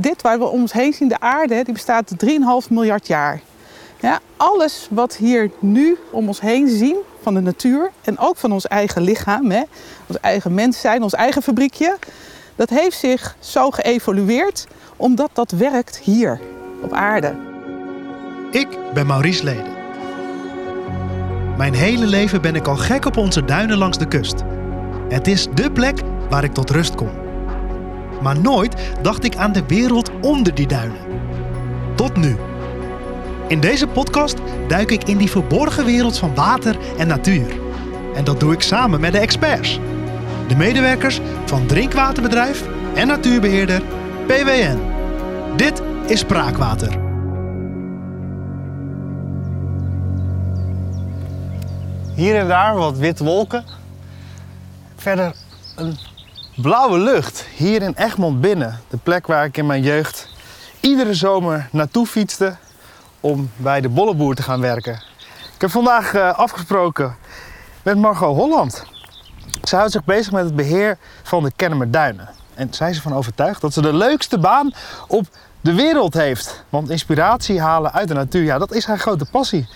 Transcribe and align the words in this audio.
dit 0.00 0.22
waar 0.22 0.38
we 0.38 0.44
om 0.44 0.60
ons 0.60 0.72
heen 0.72 0.92
zien, 0.92 1.08
de 1.08 1.20
aarde, 1.20 1.64
die 1.64 1.74
bestaat 1.74 2.12
3,5 2.24 2.68
miljard 2.70 3.06
jaar. 3.06 3.40
Ja, 4.00 4.20
alles 4.36 4.88
wat 4.90 5.16
hier 5.16 5.50
nu 5.58 5.98
om 6.10 6.26
ons 6.26 6.40
heen 6.40 6.68
zien 6.68 6.96
van 7.22 7.34
de 7.34 7.40
natuur 7.40 7.90
en 8.04 8.18
ook 8.18 8.36
van 8.36 8.52
ons 8.52 8.66
eigen 8.66 9.02
lichaam, 9.02 9.50
hè, 9.50 9.62
ons 10.06 10.20
eigen 10.20 10.54
mens 10.54 10.80
zijn, 10.80 11.02
ons 11.02 11.14
eigen 11.14 11.42
fabriekje, 11.42 11.96
dat 12.56 12.70
heeft 12.70 12.98
zich 12.98 13.36
zo 13.38 13.70
geëvolueerd 13.70 14.66
omdat 14.96 15.30
dat 15.32 15.50
werkt 15.50 15.98
hier 15.98 16.40
op 16.82 16.92
aarde. 16.92 17.34
Ik 18.50 18.68
ben 18.94 19.06
Maurice 19.06 19.44
Leden. 19.44 19.78
Mijn 21.56 21.74
hele 21.74 22.06
leven 22.06 22.40
ben 22.40 22.54
ik 22.54 22.66
al 22.66 22.76
gek 22.76 23.04
op 23.04 23.16
onze 23.16 23.44
duinen 23.44 23.78
langs 23.78 23.98
de 23.98 24.08
kust. 24.08 24.42
Het 25.08 25.26
is 25.26 25.46
dé 25.54 25.70
plek 25.70 26.00
waar 26.28 26.44
ik 26.44 26.54
tot 26.54 26.70
rust 26.70 26.94
kom. 26.94 27.29
Maar 28.22 28.40
nooit 28.40 28.74
dacht 29.02 29.24
ik 29.24 29.36
aan 29.36 29.52
de 29.52 29.66
wereld 29.66 30.10
onder 30.20 30.54
die 30.54 30.66
duinen. 30.66 30.98
Tot 31.94 32.16
nu. 32.16 32.36
In 33.48 33.60
deze 33.60 33.86
podcast 33.86 34.36
duik 34.68 34.90
ik 34.90 35.04
in 35.04 35.16
die 35.16 35.30
verborgen 35.30 35.84
wereld 35.84 36.18
van 36.18 36.34
water 36.34 36.76
en 36.98 37.06
natuur. 37.06 37.60
En 38.14 38.24
dat 38.24 38.40
doe 38.40 38.52
ik 38.52 38.60
samen 38.60 39.00
met 39.00 39.12
de 39.12 39.18
experts. 39.18 39.80
De 40.48 40.56
medewerkers 40.56 41.20
van 41.44 41.66
drinkwaterbedrijf 41.66 42.64
en 42.94 43.06
natuurbeheerder 43.06 43.82
PWN. 44.26 44.78
Dit 45.56 45.82
is 46.06 46.18
Spraakwater. 46.18 46.98
Hier 52.14 52.36
en 52.36 52.48
daar 52.48 52.76
wat 52.76 52.98
witte 52.98 53.24
wolken. 53.24 53.64
Verder 54.96 55.34
een 55.76 55.96
blauwe 56.60 56.98
lucht. 56.98 57.44
Hier 57.56 57.82
in 57.82 57.94
Egmond 57.96 58.40
binnen. 58.40 58.80
De 58.88 58.96
plek 58.96 59.26
waar 59.26 59.44
ik 59.44 59.56
in 59.56 59.66
mijn 59.66 59.82
jeugd 59.82 60.28
iedere 60.80 61.14
zomer 61.14 61.68
naartoe 61.72 62.06
fietste 62.06 62.56
om 63.20 63.50
bij 63.56 63.80
de 63.80 63.88
bolleboer 63.88 64.34
te 64.34 64.42
gaan 64.42 64.60
werken. 64.60 65.02
Ik 65.54 65.60
heb 65.60 65.70
vandaag 65.70 66.14
eh, 66.14 66.38
afgesproken 66.38 67.16
met 67.82 67.98
Margot 67.98 68.36
Holland. 68.36 68.84
Zij 69.62 69.78
houdt 69.78 69.92
zich 69.92 70.04
bezig 70.04 70.32
met 70.32 70.44
het 70.44 70.56
beheer 70.56 70.98
van 71.22 71.42
de 71.42 71.52
Kennemerduinen. 71.56 72.28
En 72.54 72.68
zij 72.70 72.90
is 72.90 72.96
ervan 72.96 73.14
overtuigd 73.14 73.60
dat 73.60 73.72
ze 73.72 73.82
de 73.82 73.94
leukste 73.94 74.38
baan 74.38 74.72
op 75.08 75.26
de 75.60 75.74
wereld 75.74 76.14
heeft. 76.14 76.64
Want 76.68 76.90
inspiratie 76.90 77.60
halen 77.60 77.92
uit 77.92 78.08
de 78.08 78.14
natuur, 78.14 78.42
ja, 78.42 78.58
dat 78.58 78.72
is 78.72 78.84
haar 78.84 78.98
grote 78.98 79.24
passie. 79.30 79.68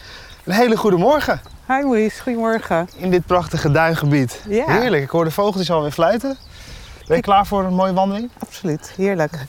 Een 0.45 0.53
hele 0.53 0.77
goede 0.77 0.97
morgen 0.97 1.41
Hi 1.67 1.83
Louise, 1.83 2.23
goedemorgen. 2.23 2.89
in 2.97 3.11
dit 3.11 3.27
prachtige 3.27 3.71
duingebied. 3.71 4.41
Ja. 4.49 4.65
Heerlijk, 4.67 5.03
ik 5.03 5.11
hoor 5.11 5.25
de 5.25 5.31
vogeltjes 5.31 5.71
alweer 5.71 5.91
fluiten. 5.91 6.37
Ben 7.07 7.17
je 7.17 7.23
klaar 7.23 7.47
voor 7.47 7.65
een 7.65 7.75
mooie 7.75 7.93
wandeling? 7.93 8.31
Absoluut, 8.39 8.93
heerlijk. 8.97 9.45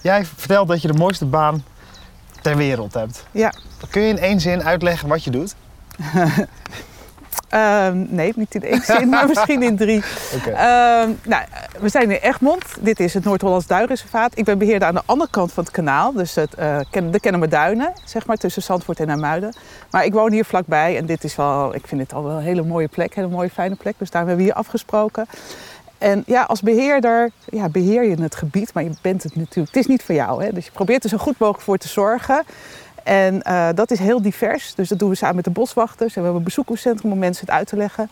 Jij 0.00 0.24
vertelt 0.24 0.68
dat 0.68 0.82
je 0.82 0.88
de 0.88 0.98
mooiste 0.98 1.24
baan 1.24 1.64
ter 2.42 2.56
wereld 2.56 2.94
hebt. 2.94 3.24
Ja, 3.30 3.52
Kun 3.90 4.02
je 4.02 4.08
in 4.08 4.18
één 4.18 4.40
zin 4.40 4.62
uitleggen 4.64 5.08
wat 5.08 5.24
je 5.24 5.30
doet? 5.30 5.54
Ehm, 7.48 8.04
nee, 8.08 8.32
niet 8.36 8.54
in 8.54 8.62
één 8.62 8.82
zin, 8.82 9.08
maar 9.08 9.26
misschien 9.28 9.62
in 9.62 9.76
drie. 9.76 10.02
Oké. 10.36 10.50
Ehm, 10.50 11.10
nou, 11.24 11.44
we 11.80 11.88
zijn 11.88 12.10
in 12.10 12.18
Egmond. 12.20 12.64
Dit 12.80 13.00
is 13.00 13.14
het 13.14 13.24
Noord-Hollands 13.24 13.66
Duinreservaat. 13.66 14.38
Ik 14.38 14.44
ben 14.44 14.58
beheerder 14.58 14.88
aan 14.88 14.94
de 14.94 15.02
andere 15.06 15.30
kant 15.30 15.52
van 15.52 15.64
het 15.64 15.72
kanaal. 15.72 16.12
Dus 16.12 16.34
het, 16.34 16.54
Ken- 16.90 17.10
de 17.10 17.20
Kennemerduinen, 17.20 17.92
zeg 18.04 18.26
maar, 18.26 18.36
tussen 18.36 18.62
Zandvoort 18.62 19.00
en 19.00 19.10
Amuiden. 19.10 19.54
Maar 19.90 20.04
ik 20.04 20.12
woon 20.12 20.32
hier 20.32 20.44
vlakbij 20.44 20.96
en 20.96 21.06
dit 21.06 21.24
is 21.24 21.36
wel, 21.36 21.74
ik 21.74 21.86
vind 21.86 22.00
dit 22.00 22.12
al 22.12 22.24
wel 22.24 22.36
een 22.36 22.42
hele 22.42 22.62
mooie 22.62 22.88
plek. 22.88 23.08
Een 23.16 23.22
hele 23.22 23.34
mooie, 23.34 23.50
fijne 23.50 23.74
plek. 23.74 23.94
Dus 23.98 24.10
daar 24.10 24.20
hebben 24.20 24.38
we 24.44 24.50
hier 24.50 24.58
afgesproken. 24.58 25.26
En 26.04 26.22
ja, 26.26 26.42
als 26.42 26.60
beheerder 26.60 27.30
ja, 27.48 27.68
beheer 27.68 28.04
je 28.04 28.22
het 28.22 28.34
gebied, 28.34 28.74
maar 28.74 28.82
je 28.82 28.90
bent 29.00 29.22
het 29.22 29.36
natuurlijk. 29.36 29.74
Het 29.74 29.82
is 29.82 29.86
niet 29.86 30.02
voor 30.02 30.14
jou. 30.14 30.44
Hè? 30.44 30.52
Dus 30.52 30.64
je 30.64 30.70
probeert 30.70 31.04
er 31.04 31.10
zo 31.10 31.16
goed 31.16 31.38
mogelijk 31.38 31.64
voor 31.64 31.78
te 31.78 31.88
zorgen. 31.88 32.42
En 33.02 33.42
eh, 33.42 33.68
dat 33.74 33.90
is 33.90 33.98
heel 33.98 34.22
divers. 34.22 34.74
Dus 34.74 34.88
dat 34.88 34.98
doen 34.98 35.08
we 35.08 35.14
samen 35.14 35.36
met 35.36 35.44
de 35.44 35.50
boswachters. 35.50 36.08
En 36.08 36.14
we 36.14 36.20
hebben 36.20 36.38
een 36.38 36.44
bezoekerscentrum 36.44 37.12
om 37.12 37.18
mensen 37.18 37.46
het 37.46 37.54
uit 37.54 37.66
te 37.66 37.76
leggen. 37.76 38.10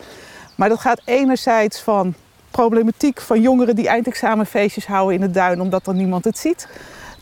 Maar 0.55 0.69
dat 0.69 0.81
gaat 0.81 1.01
enerzijds 1.05 1.81
van 1.81 2.15
problematiek 2.51 3.21
van 3.21 3.41
jongeren 3.41 3.77
die 3.77 3.89
eindexamenfeestjes 3.89 4.87
houden 4.87 5.15
in 5.15 5.23
het 5.23 5.35
duin 5.35 5.61
omdat 5.61 5.85
dan 5.85 5.97
niemand 5.97 6.25
het 6.25 6.39
ziet. 6.39 6.69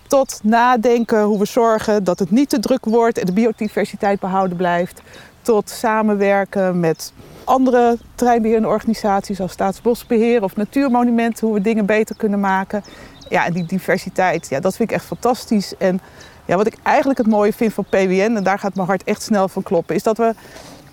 Tot 0.06 0.40
nadenken 0.42 1.22
hoe 1.22 1.38
we 1.38 1.46
zorgen 1.46 2.04
dat 2.04 2.18
het 2.18 2.30
niet 2.30 2.48
te 2.48 2.60
druk 2.60 2.84
wordt 2.84 3.18
en 3.18 3.26
de 3.26 3.32
biodiversiteit 3.32 4.20
behouden 4.20 4.56
blijft. 4.56 5.02
Tot 5.42 5.70
samenwerken 5.70 6.80
met 6.80 7.12
andere 7.50 7.98
terreinbeheerende 8.14 8.68
organisaties 8.68 9.40
als 9.40 9.52
Staatsbosbeheer 9.52 10.42
of 10.42 10.56
Natuurmonumenten, 10.56 11.46
hoe 11.46 11.56
we 11.56 11.62
dingen 11.62 11.86
beter 11.86 12.16
kunnen 12.16 12.40
maken. 12.40 12.84
Ja, 13.28 13.46
en 13.46 13.52
die 13.52 13.64
diversiteit, 13.64 14.48
ja, 14.48 14.60
dat 14.60 14.76
vind 14.76 14.90
ik 14.90 14.96
echt 14.96 15.04
fantastisch. 15.04 15.76
En 15.76 16.00
ja, 16.44 16.56
wat 16.56 16.66
ik 16.66 16.76
eigenlijk 16.82 17.18
het 17.18 17.26
mooie 17.26 17.52
vind 17.52 17.72
van 17.72 17.84
PWN, 17.84 18.36
en 18.36 18.42
daar 18.42 18.58
gaat 18.58 18.74
mijn 18.74 18.86
hart 18.86 19.04
echt 19.04 19.22
snel 19.22 19.48
van 19.48 19.62
kloppen, 19.62 19.94
is 19.94 20.02
dat 20.02 20.18
we. 20.18 20.34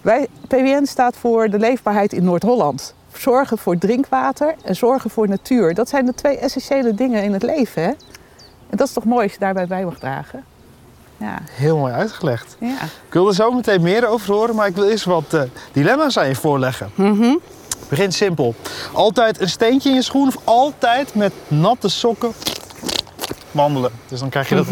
Wij, 0.02 0.28
PWN 0.48 0.86
staat 0.86 1.18
voor 1.18 1.50
de 1.50 1.60
leefbaarheid 1.60 2.14
in 2.14 2.24
Noord-Holland. 2.24 2.94
Zorgen 3.14 3.58
voor 3.58 3.78
drinkwater 3.78 4.56
en 4.64 4.76
zorgen 4.76 5.10
voor 5.10 5.28
natuur. 5.28 5.74
Dat 5.74 5.90
zijn 5.90 6.06
de 6.06 6.14
twee 6.14 6.38
essentiële 6.38 6.94
dingen 6.94 7.24
in 7.24 7.34
het 7.34 7.44
leven. 7.44 7.82
Hè? 7.82 7.90
En 8.70 8.78
dat 8.78 8.88
is 8.88 8.94
toch 8.94 9.06
mooi 9.06 9.24
als 9.24 9.34
je 9.34 9.40
daarbij 9.40 9.68
bij 9.68 9.86
mag 9.86 10.00
dragen. 10.00 10.44
Ja, 11.20 11.40
Heel 11.52 11.78
mooi 11.78 11.94
uitgelegd. 11.94 12.56
ja. 12.60 12.82
Ik 12.84 13.14
wil 13.14 13.28
er 13.28 13.34
zo 13.34 13.52
meteen 13.52 13.82
meer 13.82 14.08
over 14.08 14.34
horen, 14.34 14.56
maar 14.56 14.68
ik 14.68 14.76
wil 14.76 14.90
eerst 14.90 15.06
wat 15.06 15.34
eh, 15.34 15.42
dilemma's 15.72 16.18
aan 16.18 16.28
je 16.28 16.36
voorleggen. 16.36 16.92
Begin 17.90 18.12
simpel. 18.12 18.56
Altijd 18.94 19.42
een 19.42 19.50
steentje 19.50 19.90
in 19.90 19.96
je 19.96 20.02
schoen 20.02 20.28
of 20.28 20.38
altijd 20.44 21.16
met 21.16 21.34
natte 21.48 21.90
sokken 21.90 22.32
wandelen. 23.52 23.92
Dus 24.08 24.20
dan 24.20 24.30
krijg 24.30 24.50
je 24.50 24.56
dat 24.56 24.66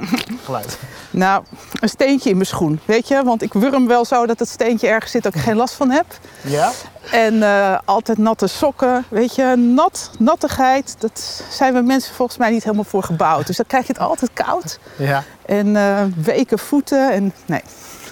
geluid. 0.44 0.78
Nou, 1.12 1.44
een 1.80 1.88
steentje 1.88 2.30
in 2.30 2.36
mijn 2.36 2.46
schoen, 2.48 2.80
weet 2.84 3.08
je? 3.08 3.22
Want 3.24 3.42
ik 3.42 3.52
wurm 3.52 3.86
wel 3.86 4.04
zo 4.04 4.26
dat 4.26 4.38
het 4.38 4.48
steentje 4.48 4.88
ergens 4.88 5.10
zit 5.10 5.22
dat 5.22 5.34
ik 5.34 5.40
geen 5.40 5.56
last 5.56 5.74
van 5.74 5.90
heb. 5.90 6.06
Ja? 6.40 6.70
En 7.10 7.42
eh, 7.42 7.78
altijd 7.84 8.18
natte 8.18 8.46
sokken, 8.46 9.04
weet 9.08 9.34
je? 9.34 9.54
Nat, 9.56 10.10
nattigheid, 10.18 10.94
dat 10.98 11.42
zijn 11.50 11.74
we 11.74 11.80
mensen 11.80 12.14
volgens 12.14 12.38
mij 12.38 12.50
niet 12.50 12.62
helemaal 12.64 12.84
voor 12.84 13.02
gebouwd. 13.02 13.46
Dus 13.46 13.56
dan 13.56 13.66
krijg 13.66 13.86
je 13.86 13.92
het 13.92 14.02
altijd 14.02 14.30
koud. 14.32 14.78
Ja. 14.96 15.22
En 15.46 15.76
eh, 15.76 16.02
weken 16.16 16.58
voeten 16.58 17.12
en 17.12 17.32
nee. 17.46 17.62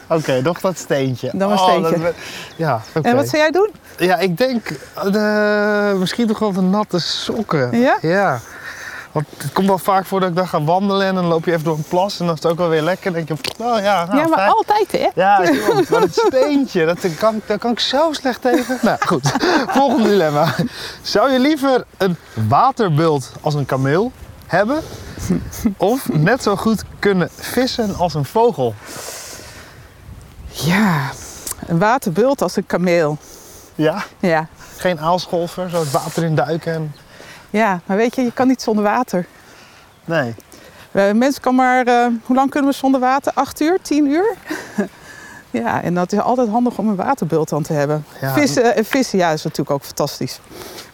Oké, 0.09 0.41
nog 0.43 0.61
dat 0.61 0.79
steentje. 0.79 1.31
Dan 1.35 1.51
een 1.51 1.59
Oh, 1.59 1.69
steentje. 1.69 1.99
dat 2.03 2.15
ja, 2.57 2.81
oké. 2.95 3.09
En 3.09 3.17
wat 3.17 3.29
zou 3.29 3.43
jij 3.43 3.51
doen? 3.51 3.71
Ja, 3.99 4.17
ik 4.19 4.39
denk 4.39 4.71
eh, 5.13 5.93
misschien 5.93 6.27
toch 6.27 6.39
wel 6.39 6.53
de 6.53 6.61
natte 6.61 6.99
sokken. 6.99 7.81
Ja? 7.81 7.99
Ja. 8.01 8.41
Want 9.13 9.27
het 9.37 9.53
komt 9.53 9.67
wel 9.67 9.79
vaak 9.79 10.07
voor 10.07 10.21
dat 10.21 10.29
ik 10.29 10.35
dan 10.35 10.49
ga 10.49 10.63
wandelen 10.63 11.07
en 11.07 11.15
dan 11.15 11.25
loop 11.25 11.45
je 11.45 11.51
even 11.53 11.65
door 11.65 11.77
een 11.77 11.85
plas 11.89 12.21
en 12.21 12.27
dan 12.27 12.35
is 12.35 12.43
het 12.43 12.53
ook 12.53 12.59
wel 12.59 12.69
weer 12.69 12.83
lekker. 12.83 13.13
Dan 13.13 13.25
denk 13.25 13.41
je, 13.41 13.65
oh 13.65 13.79
ja, 13.83 14.05
nou, 14.05 14.19
ja, 14.19 14.29
maar 14.29 14.39
fijn. 14.39 14.51
altijd 14.51 14.93
hè? 14.93 15.09
Ja. 15.15 15.39
Maar 15.91 16.01
het 16.01 16.23
steentje, 16.27 16.87
dat 16.87 16.99
kan, 17.19 17.41
daar 17.47 17.59
kan 17.59 17.71
ik 17.71 17.81
zo 17.81 18.13
slecht 18.13 18.43
tegen. 18.43 18.79
Nou 18.83 18.97
goed, 19.07 19.33
volgende 19.79 20.09
dilemma. 20.09 20.55
Zou 21.03 21.33
je 21.33 21.39
liever 21.39 21.85
een 21.97 22.17
waterbult 22.49 23.33
als 23.41 23.55
een 23.55 23.67
kameel 23.67 24.13
hebben? 24.47 24.81
Of 25.77 26.09
net 26.13 26.43
zo 26.43 26.57
goed 26.57 26.83
kunnen 26.99 27.29
vissen 27.37 27.97
als 27.97 28.15
een 28.15 28.25
vogel? 28.25 28.75
Ja, 30.49 31.11
een 31.67 31.79
waterbult 31.79 32.43
als 32.43 32.57
een 32.57 32.67
kameel. 32.67 33.19
Ja, 33.75 34.05
Ja. 34.19 34.47
geen 34.77 35.01
aalscholver, 35.01 35.71
zo 35.71 35.79
het 35.81 35.91
water 35.91 36.25
in 36.25 36.35
duiken. 36.35 36.73
En... 36.75 36.95
ja, 37.51 37.81
maar 37.85 37.97
weet 37.97 38.15
je, 38.15 38.23
je 38.23 38.33
kan 38.33 38.47
niet 38.49 38.63
zonder 38.63 38.85
water. 38.85 39.27
Nee. 40.05 40.35
Uh, 40.93 41.13
mensen 41.13 41.43
kan 41.43 41.55
maar, 41.55 41.87
eh, 41.87 42.07
hoe 42.25 42.37
lang 42.37 42.51
kunnen 42.51 42.71
we 42.71 42.77
zonder 42.77 43.01
water? 43.01 43.33
Acht 43.35 43.61
uur, 43.61 43.79
tien 43.83 44.07
uur? 44.07 44.35
ja, 45.63 45.83
en 45.83 45.95
dat 45.95 46.13
is 46.13 46.19
altijd 46.19 46.49
handig 46.49 46.79
om 46.79 46.89
een 46.89 46.97
waterbult 46.97 47.53
aan 47.53 47.63
te 47.63 47.73
hebben. 47.73 48.05
Ja. 48.21 48.33
Vissen, 48.33 48.77
en 48.77 48.85
vissen, 48.85 49.19
ja, 49.19 49.31
is 49.31 49.43
natuurlijk 49.43 49.71
ook 49.71 49.85
fantastisch. 49.85 50.41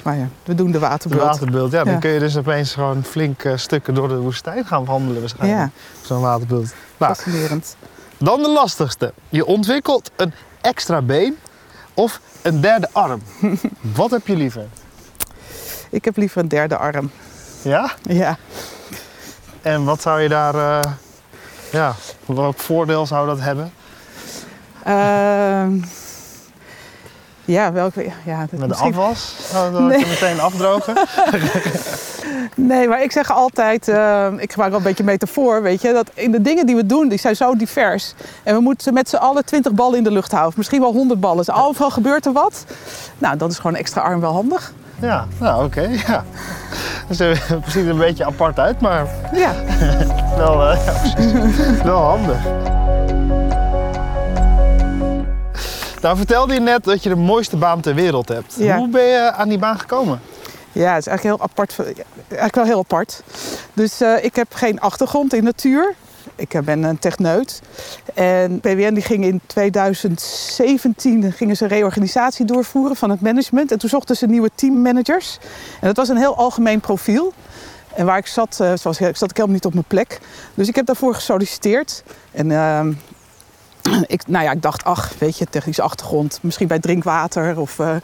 Maar 0.03 0.17
ja, 0.17 0.29
we 0.45 0.55
doen 0.55 0.67
de 0.67 0.73
De 0.73 0.79
waterbult. 0.79 1.23
waterbult, 1.23 1.73
ja, 1.73 1.85
dan 1.85 2.01
kun 2.01 2.11
je 2.11 2.19
dus 2.19 2.37
opeens 2.37 2.75
gewoon 2.75 3.05
flink 3.05 3.45
eh, 3.45 3.53
stukken 3.57 3.95
door 3.95 4.09
de 4.09 4.17
woestijn 4.17 4.65
gaan 4.67 4.85
wandelen 4.85 5.21
waarschijnlijk. 5.21 5.61
Ja. 5.61 5.71
Zo'n 6.07 6.21
waterbult. 6.21 6.75
Nou, 6.97 7.15
Fascinerend. 7.15 7.77
dan 8.19 8.43
de 8.43 8.49
lastigste. 8.51 9.13
Je 9.29 9.47
ontwikkelt 9.47 10.11
een 10.17 10.33
extra 10.61 11.03
been 11.03 11.37
of 11.95 12.21
een 12.43 12.61
derde 12.61 12.89
arm. 12.93 13.23
Wat 13.97 14.11
heb 14.11 14.27
je 14.27 14.37
liever? 14.37 14.67
Ik 15.91 16.05
heb 16.05 16.17
liever 16.17 16.41
een 16.43 16.49
derde 16.49 16.77
arm. 16.77 17.11
Ja? 17.63 17.91
Ja. 18.03 18.37
En 19.63 19.85
wat 19.85 20.03
zou 20.03 20.21
je 20.21 20.29
daar, 20.29 20.55
eh, 20.55 20.93
ja, 21.73 21.95
welk 22.27 22.59
voordeel 22.59 23.07
zou 23.07 23.27
dat 23.27 23.41
hebben? 23.41 23.73
Ehm, 24.85 25.73
ja, 27.45 27.73
welke... 27.73 28.11
Ja, 28.25 28.47
dat 28.51 28.61
Met 28.61 28.69
de 28.69 28.75
afwas? 28.75 29.35
Zou 29.51 29.73
dat 29.73 29.81
Nee. 29.81 29.99
je 29.99 30.07
meteen 30.07 30.41
afdrogen? 30.41 30.95
Nee, 32.55 32.89
maar 32.89 33.03
ik 33.03 33.13
zeg 33.13 33.31
altijd, 33.33 33.89
eh, 33.89 34.27
ik 34.37 34.51
gebruik 34.51 34.71
wel 34.71 34.79
een 34.81 34.87
beetje 34.87 35.05
metafoor, 35.05 35.63
weet 35.63 35.81
je, 35.83 35.93
dat 35.93 36.11
in 36.15 36.31
de 36.31 36.43
dingen 36.43 36.67
die 36.67 36.77
we 36.77 36.87
doen, 36.87 37.09
die 37.09 37.19
zijn 37.19 37.37
zo 37.37 37.57
divers. 37.57 38.15
En 38.43 38.55
we 38.55 38.61
moeten 38.61 38.95
met 38.95 39.09
z'n 39.09 39.17
allen 39.17 39.45
20 39.45 39.73
ballen 39.73 39.99
in 39.99 40.05
de 40.05 40.11
lucht 40.11 40.33
houden, 40.33 40.55
misschien 40.57 40.81
wel 40.81 40.93
100 40.93 41.21
ballen. 41.21 41.45
Dus 41.45 41.51
overal 41.55 41.91
gebeurt 41.91 42.27
er 42.27 42.33
wat. 42.33 42.65
Nou, 43.19 43.37
dan 43.37 43.49
is 43.51 43.57
gewoon 43.57 43.73
een 43.73 43.79
extra 43.79 44.01
arm 44.01 44.21
wel 44.21 44.33
handig. 44.33 44.73
Ja, 45.01 45.27
nou 45.39 45.65
oké, 45.65 45.81
ja. 46.07 46.25
Dus, 47.09 47.21
eh, 47.21 47.29
het 47.29 47.65
ziet 47.67 47.85
er 47.85 47.91
een 47.91 47.99
beetje 47.99 48.25
apart 48.25 48.59
uit, 48.59 48.81
maar 48.81 49.07
Ja, 49.33 49.55
wel, 50.43 50.71
eh, 50.71 50.87
ja, 50.87 51.85
wel 51.85 52.01
handig. 52.01 52.39
Nou 56.03 56.17
vertelde 56.17 56.55
je 56.55 56.61
net 56.61 56.85
dat 56.85 57.03
je 57.03 57.09
de 57.09 57.17
mooiste 57.17 57.57
baan 57.57 57.81
ter 57.81 57.95
wereld 57.95 58.29
hebt. 58.29 58.55
Ja. 58.59 58.77
Hoe 58.77 58.89
ben 58.89 59.05
je 59.05 59.33
aan 59.33 59.49
die 59.49 59.59
baan 59.59 59.79
gekomen? 59.79 60.21
ja 60.73 60.95
het 60.95 60.99
is 60.99 61.07
eigenlijk 61.07 61.23
heel 61.39 61.49
apart. 61.49 61.77
Eigenlijk 62.29 62.55
wel 62.55 62.65
heel 62.65 62.79
apart. 62.79 63.23
Dus 63.73 64.01
eh, 64.01 64.25
ik 64.25 64.37
heb 64.37 64.55
geen 64.55 64.81
achtergrond 64.81 65.35
in 65.35 65.45
natuur. 65.45 65.95
Ik 66.37 66.65
ben 66.65 66.83
een 66.83 66.99
techneut. 66.99 67.61
En 68.15 68.61
PWN 68.61 68.95
die 68.95 69.03
ging 69.03 69.25
in 69.25 69.41
2017 69.47 71.33
gingen 71.33 71.57
ze 71.57 71.65
een 71.65 71.71
reorganisatie 71.71 72.45
doorvoeren 72.45 72.97
van 72.97 73.11
het 73.11 73.21
management. 73.21 73.73
En 73.73 73.79
toen 73.79 73.89
zochten 73.89 74.17
ze 74.17 74.27
nieuwe 74.27 74.51
teammanagers. 74.55 75.39
En 75.81 75.87
dat 75.87 75.97
was 75.97 76.09
een 76.09 76.17
heel 76.17 76.37
algemeen 76.37 76.81
profiel. 76.81 77.33
En 77.95 78.07
waar 78.07 78.19
ik 78.19 78.27
zat, 78.27 78.61
eh, 78.61 78.73
zoals, 78.75 79.01
ik 79.01 79.17
zat 79.17 79.31
ik 79.31 79.37
helemaal 79.37 79.57
niet 79.57 79.65
op 79.65 79.73
mijn 79.73 79.85
plek. 79.89 80.21
Dus 80.55 80.69
ik 80.69 80.75
heb 80.75 80.87
daarvoor 80.87 81.15
gesolliciteerd. 81.15 82.03
En 82.31 82.51
ehm, 82.51 82.93
ik, 84.07 84.27
nou 84.27 84.45
ja, 84.45 84.51
ik 84.51 84.63
dacht, 84.63 84.85
ach, 84.85 85.13
weet 85.19 85.39
je, 85.39 85.47
technische 85.51 85.83
achtergrond. 85.83 86.39
Misschien 86.43 86.67
bij 86.69 86.79
drinkwater 86.79 87.59
of... 87.59 87.79
eh, 87.79 87.97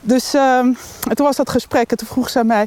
dus 0.00 0.34
ehm, 0.34 0.66
en 1.08 1.14
toen 1.14 1.26
was 1.26 1.36
dat 1.36 1.50
gesprek 1.50 1.90
en 1.90 1.96
toen 1.96 2.06
vroeg 2.08 2.28
ze 2.30 2.38
aan 2.38 2.46
mij... 2.46 2.66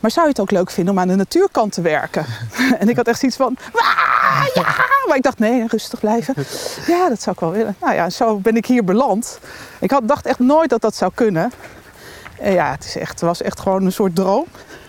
maar 0.00 0.10
zou 0.10 0.24
je 0.26 0.30
het 0.30 0.40
ook 0.40 0.50
leuk 0.50 0.70
vinden 0.70 0.94
om 0.94 1.00
aan 1.00 1.08
de 1.08 1.14
natuurkant 1.14 1.72
te 1.72 1.80
werken? 1.80 2.26
en 2.80 2.88
ik 2.88 2.96
had 2.96 3.08
echt 3.08 3.18
zoiets 3.18 3.38
van... 3.38 3.56
"Ah, 3.72 4.46
ja! 4.54 4.62
Maar 5.06 5.16
ik 5.16 5.22
dacht, 5.22 5.38
nee, 5.38 5.66
rustig 5.66 6.00
blijven. 6.00 6.34
Ja, 6.86 7.08
dat 7.08 7.22
zou 7.22 7.34
ik 7.34 7.40
wel 7.40 7.50
willen. 7.50 7.76
Nou 7.80 7.94
ja, 7.94 8.10
zo 8.10 8.36
ben 8.36 8.56
ik 8.56 8.66
hier 8.66 8.84
beland. 8.84 9.38
Ik 9.80 9.90
had, 9.90 10.08
dacht 10.08 10.26
echt 10.26 10.38
nooit 10.38 10.70
dat 10.70 10.80
dat 10.80 10.94
zou 10.96 11.12
kunnen. 11.14 11.52
En 12.38 12.52
ja, 12.52 12.70
het, 12.70 12.84
is 12.84 12.96
echt, 12.96 13.10
het 13.10 13.20
was 13.20 13.42
echt 13.42 13.60
gewoon 13.60 13.84
een 13.84 13.92
soort 13.92 14.14
droom. 14.14 14.44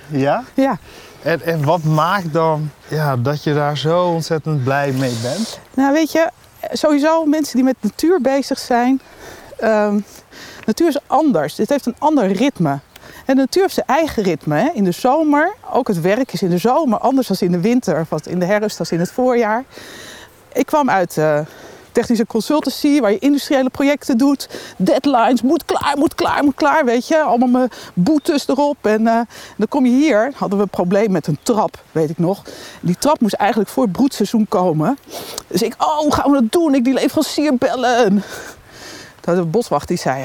Ja? 0.07 0.43
Ja. 0.53 0.77
En, 1.21 1.41
en 1.41 1.63
wat 1.63 1.83
maakt 1.83 2.33
dan 2.33 2.71
ja, 2.87 3.17
dat 3.17 3.43
je 3.43 3.53
daar 3.53 3.77
zo 3.77 4.03
ontzettend 4.03 4.63
blij 4.63 4.91
mee 4.91 5.15
bent? 5.21 5.59
Nou, 5.73 5.93
weet 5.93 6.11
je, 6.11 6.29
sowieso 6.71 7.25
mensen 7.25 7.55
die 7.55 7.63
met 7.63 7.75
natuur 7.79 8.21
bezig 8.21 8.59
zijn. 8.59 9.01
Ehm, 9.57 9.99
natuur 10.65 10.87
is 10.87 10.97
anders. 11.07 11.55
Dit 11.55 11.69
heeft 11.69 11.85
een 11.85 11.95
ander 11.99 12.31
ritme. 12.31 12.79
En 13.25 13.35
de 13.35 13.41
natuur 13.41 13.61
heeft 13.61 13.73
zijn 13.73 13.87
eigen 13.87 14.23
ritme. 14.23 14.55
Hè? 14.55 14.69
In 14.73 14.83
de 14.83 14.91
zomer, 14.91 15.53
ook 15.71 15.87
het 15.87 16.01
werk 16.01 16.33
is 16.33 16.41
in 16.41 16.49
de 16.49 16.57
zomer 16.57 16.99
anders 16.99 17.27
dan 17.27 17.37
in 17.39 17.51
de 17.51 17.61
winter, 17.61 18.05
of 18.09 18.27
in 18.27 18.39
de 18.39 18.45
herfst 18.45 18.79
als 18.79 18.91
in 18.91 18.99
het 18.99 19.11
voorjaar. 19.11 19.63
Ik 20.53 20.65
kwam 20.65 20.89
uit 20.89 21.17
eh, 21.17 21.39
technische 21.95 22.25
consultancy, 22.25 22.99
waar 22.99 23.11
je 23.11 23.19
industriële 23.19 23.69
projecten 23.69 24.17
doet. 24.17 24.49
Deadlines, 24.77 25.41
moet 25.41 25.65
klaar, 25.65 25.97
moet 25.97 26.15
klaar, 26.15 26.43
moet 26.43 26.55
klaar, 26.55 26.85
weet 26.85 27.07
je. 27.07 27.21
Allemaal 27.21 27.47
mijn 27.47 27.69
boetes 27.93 28.47
erop. 28.47 28.77
En 28.81 29.07
eh, 29.07 29.19
dan 29.57 29.67
kom 29.67 29.85
je 29.85 29.91
hier, 29.91 30.31
hadden 30.35 30.57
we 30.57 30.63
een 30.63 30.69
probleem 30.69 31.11
met 31.11 31.27
een 31.27 31.39
trap, 31.43 31.83
weet 31.91 32.09
ik 32.09 32.17
nog. 32.17 32.41
Die 32.79 32.97
trap 32.97 33.19
moest 33.19 33.33
eigenlijk 33.33 33.69
voor 33.69 33.83
het 33.83 33.91
broedseizoen 33.91 34.45
komen. 34.49 34.97
Dus 35.47 35.61
ik, 35.61 35.75
oh, 35.77 36.11
gaan 36.11 36.31
we 36.31 36.41
dat 36.41 36.51
doen? 36.51 36.75
Ik 36.75 36.83
die 36.83 36.93
leverancier 36.93 37.55
bellen. 37.55 38.23
We 39.25 39.31
een 39.31 39.49
boswacht 39.49 39.87
die 39.87 39.97
zei, 39.97 40.23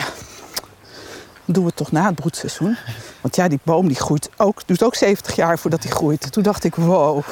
dan 1.45 1.55
doen 1.55 1.63
we 1.63 1.69
het 1.69 1.77
toch 1.77 1.93
na 1.93 2.07
het 2.07 2.15
broedseizoen. 2.15 2.77
Want 3.21 3.37
ja, 3.37 3.49
die 3.49 3.61
boom 3.63 3.87
die 3.89 3.97
groeit 3.97 4.31
ook, 4.37 4.67
duurt 4.67 4.83
ook 4.83 4.95
70 4.95 5.37
jaar 5.37 5.59
voordat 5.59 5.83
die 5.83 5.91
groeit. 5.91 6.33
Toen 6.33 6.43
dacht 6.43 6.65
ik, 6.65 6.75
wow, 6.75 7.23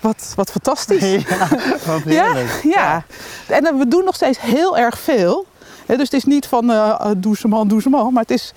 wat, 0.00 0.32
wat 0.36 0.50
fantastisch. 0.50 1.02
Ja, 1.28 1.48
wat 1.86 2.02
Ja, 2.04 2.34
ja. 2.62 3.04
En 3.48 3.66
eh, 3.66 3.78
we 3.78 3.88
doen 3.88 4.04
nog 4.04 4.14
steeds 4.14 4.40
heel 4.40 4.78
erg 4.78 4.98
veel. 4.98 5.46
Dus 5.86 5.98
het 5.98 6.12
is 6.12 6.24
niet 6.24 6.46
van 6.46 6.70
eh 6.70 7.10
doe 7.16 7.36
ze 7.36 7.48
man, 7.48 7.68
doe 7.68 7.82
ze 7.82 7.88
man. 7.88 8.12
Maar 8.12 8.22
het 8.22 8.30
is 8.30 8.52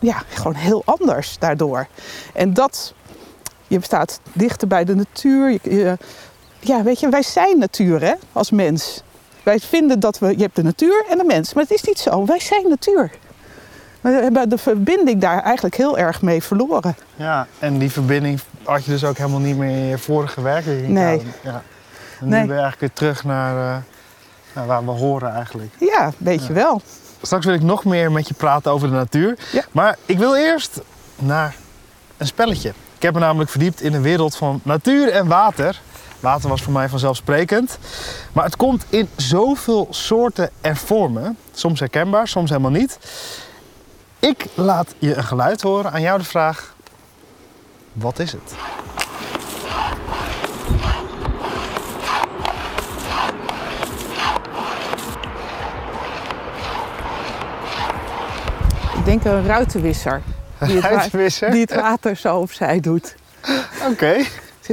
ja, 0.00 0.22
gewoon 0.28 0.54
heel 0.54 0.82
anders 0.84 1.36
daardoor. 1.38 1.86
En 2.34 2.54
dat, 2.54 2.94
je 3.66 3.78
staat 3.82 4.20
dichter 4.32 4.68
bij 4.68 4.84
de 4.84 4.94
natuur. 4.94 5.50
Je- 5.62 5.96
ja, 6.60 6.82
weet 6.82 7.00
je, 7.00 7.08
wij 7.08 7.22
zijn 7.22 7.58
natuur 7.58 8.00
hè, 8.00 8.12
als 8.32 8.50
mens. 8.50 9.02
Wij 9.42 9.58
vinden 9.58 10.00
dat 10.00 10.18
we, 10.18 10.28
je 10.36 10.42
hebt 10.42 10.56
de 10.56 10.62
natuur 10.62 11.04
en 11.10 11.18
de 11.18 11.24
mens. 11.24 11.54
Maar 11.54 11.62
het 11.62 11.72
is 11.72 11.82
niet 11.82 11.98
zo, 11.98 12.24
wij 12.26 12.40
zijn 12.40 12.68
natuur. 12.68 13.10
We 14.00 14.08
hebben 14.10 14.48
de 14.48 14.58
verbinding 14.58 15.20
daar 15.20 15.42
eigenlijk 15.42 15.76
heel 15.76 15.98
erg 15.98 16.22
mee 16.22 16.42
verloren. 16.42 16.96
Ja, 17.16 17.46
en 17.58 17.78
die 17.78 17.90
verbinding 17.90 18.40
had 18.62 18.84
je 18.84 18.90
dus 18.90 19.04
ook 19.04 19.16
helemaal 19.16 19.38
niet 19.40 19.56
meer 19.56 19.70
in 19.76 19.84
je 19.84 19.98
vorige 19.98 20.42
werking. 20.42 20.88
Nee. 20.88 21.22
Ja. 21.42 21.62
En 22.20 22.26
nu 22.26 22.30
Nee. 22.30 22.46
ben 22.46 22.56
je 22.56 22.60
eigenlijk 22.62 22.80
weer 22.80 22.92
terug 22.92 23.24
naar, 23.24 23.74
eh, 23.76 23.82
naar 24.54 24.66
waar 24.66 24.84
we 24.84 24.90
horen 24.90 25.34
eigenlijk. 25.34 25.70
Ja, 25.78 26.12
weet 26.18 26.46
je 26.46 26.52
wel. 26.52 26.80
Straks 27.22 27.46
wil 27.46 27.54
ik 27.54 27.62
nog 27.62 27.84
meer 27.84 28.12
met 28.12 28.28
je 28.28 28.34
praten 28.34 28.72
over 28.72 28.88
de 28.88 28.94
natuur. 28.94 29.38
Ja. 29.52 29.64
Maar 29.72 29.96
ik 30.06 30.18
wil 30.18 30.36
eerst 30.36 30.80
naar 31.16 31.54
een 32.16 32.26
spelletje. 32.26 32.68
Ik 32.96 33.02
heb 33.02 33.14
me 33.14 33.20
namelijk 33.20 33.50
verdiept 33.50 33.80
in 33.80 33.92
de 33.92 34.00
wereld 34.00 34.36
van 34.36 34.60
natuur 34.62 35.10
en 35.12 35.26
water. 35.26 35.80
Water 36.20 36.48
was 36.48 36.62
voor 36.62 36.72
mij 36.72 36.88
vanzelfsprekend. 36.88 37.78
Maar 38.32 38.44
het 38.44 38.56
komt 38.56 38.84
in 38.88 39.08
zoveel 39.16 39.86
soorten 39.90 40.50
en 40.60 40.76
vormen. 40.76 41.36
Soms 41.52 41.80
herkenbaar, 41.80 42.28
soms 42.28 42.50
helemaal 42.50 42.70
niet. 42.70 42.98
Ik 44.18 44.46
laat 44.54 44.94
je 44.98 45.16
een 45.16 45.24
geluid 45.24 45.62
horen. 45.62 45.92
Aan 45.92 46.00
jou 46.00 46.18
de 46.18 46.24
vraag: 46.24 46.74
wat 47.92 48.18
is 48.18 48.32
het? 48.32 48.54
Ik 58.96 59.04
denk 59.06 59.24
een 59.24 59.46
ruitenwisser. 59.46 60.22
Die 60.58 60.74
het, 60.74 60.84
Ruitenwisser? 60.84 61.50
die 61.50 61.60
het 61.60 61.74
water 61.74 62.16
zo 62.16 62.36
opzij 62.36 62.80
doet. 62.80 63.14
Oké. 63.90 64.24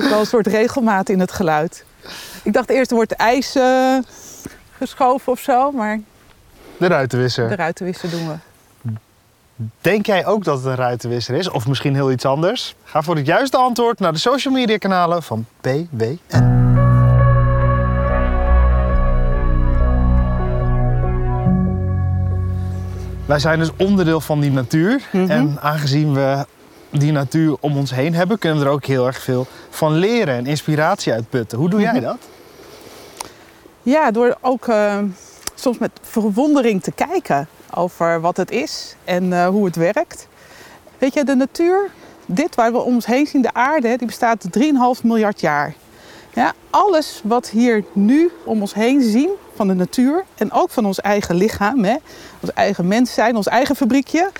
Zit 0.02 0.10
wel 0.10 0.20
een 0.20 0.26
soort 0.26 0.48
regelmaat 0.48 1.10
in 1.10 1.20
het 1.20 1.32
geluid. 1.32 1.86
Ik 2.44 2.54
dacht 2.54 2.70
eerst 2.70 2.90
er 2.90 2.96
wordt 2.96 3.12
ijs 3.12 3.56
eh, 3.56 3.98
geschoven 4.78 5.32
of 5.32 5.40
zo, 5.40 5.72
maar 5.72 6.00
De 6.78 6.88
ruitenwisser. 6.88 7.50
de 7.50 7.56
ruitenwisser 7.56 8.10
doen 8.10 8.28
we. 8.28 8.34
Denk 9.82 10.06
jij 10.06 10.26
ook 10.26 10.44
dat 10.44 10.58
het 10.58 10.66
een 10.66 10.76
ruitenwisser 10.76 11.36
is? 11.36 11.50
Of 11.50 11.68
misschien 11.68 11.94
heel 11.94 12.12
iets 12.12 12.26
anders? 12.26 12.76
Ga 12.84 13.02
voor 13.02 13.16
het 13.16 13.26
juiste 13.26 13.58
antwoord 13.58 14.00
naar 14.00 14.14
de 14.14 14.20
social 14.20 14.54
media 14.54 14.78
kanalen 14.78 15.24
van 15.24 15.46
PWN. 15.62 16.20
Wij 23.26 23.40
zijn 23.40 23.60
dus 23.60 23.72
onderdeel 23.78 24.22
van 24.22 24.40
die 24.40 24.52
natuur. 24.52 25.02
Mhm. 25.12 25.30
En 25.30 25.58
aangezien 25.62 26.14
we 26.14 26.46
die 26.90 27.12
natuur 27.12 27.56
om 27.60 27.78
ons 27.78 27.92
heen 27.92 28.14
hebben, 28.14 28.40
kunnen 28.40 28.60
we 28.60 28.66
er 28.66 28.72
ook 28.72 28.86
heel 28.86 29.06
erg 29.06 29.20
veel 29.20 29.48
van 29.70 29.94
leren 29.94 30.36
en 30.36 30.46
inspiratie 30.46 31.14
uit 31.14 31.30
putten. 31.30 31.58
Hoe 31.58 31.70
doe 31.70 31.82
jij 31.82 32.00
dat? 32.00 32.18
Ja, 33.82 34.12
door 34.12 34.38
ook 34.42 34.68
eh, 34.68 34.98
soms 35.56 35.78
met 35.78 35.92
verwondering 36.02 36.84
te 36.84 36.92
kijken 36.92 37.48
over 37.74 38.22
wat 38.22 38.38
het 38.38 38.52
is 38.52 38.96
en 39.04 39.34
eh, 39.34 39.48
hoe 39.48 39.66
het 39.66 39.76
werkt. 39.76 40.28
Weet 40.98 41.14
je, 41.14 41.24
de 41.24 41.36
natuur, 41.36 41.90
dit 42.26 42.56
waar 42.56 42.72
we 42.72 42.78
om 42.78 42.94
ons 42.94 43.06
heen 43.06 43.28
zien, 43.28 43.42
de 43.42 43.54
aarde, 43.54 43.98
die 43.98 44.08
bestaat 44.08 44.46
3,5 44.60 45.04
miljard 45.04 45.40
jaar. 45.40 45.74
Ja, 46.34 46.54
alles 46.70 47.22
wat 47.24 47.50
hier 47.50 47.84
nu 47.94 48.32
om 48.44 48.62
ons 48.62 48.74
heen 48.74 49.02
zien 49.02 49.30
van 49.56 49.68
de 49.68 49.74
natuur 49.74 50.24
en 50.36 50.52
ook 50.52 50.70
van 50.70 50.86
ons 50.86 51.00
eigen 51.00 51.36
lichaam, 51.36 51.84
hè, 51.84 51.96
ons 52.40 52.54
eigen 52.54 52.88
mens 52.88 53.14
zijn, 53.14 53.36
ons 53.36 53.48
eigen 53.48 53.76
fabriekje, 53.76 54.32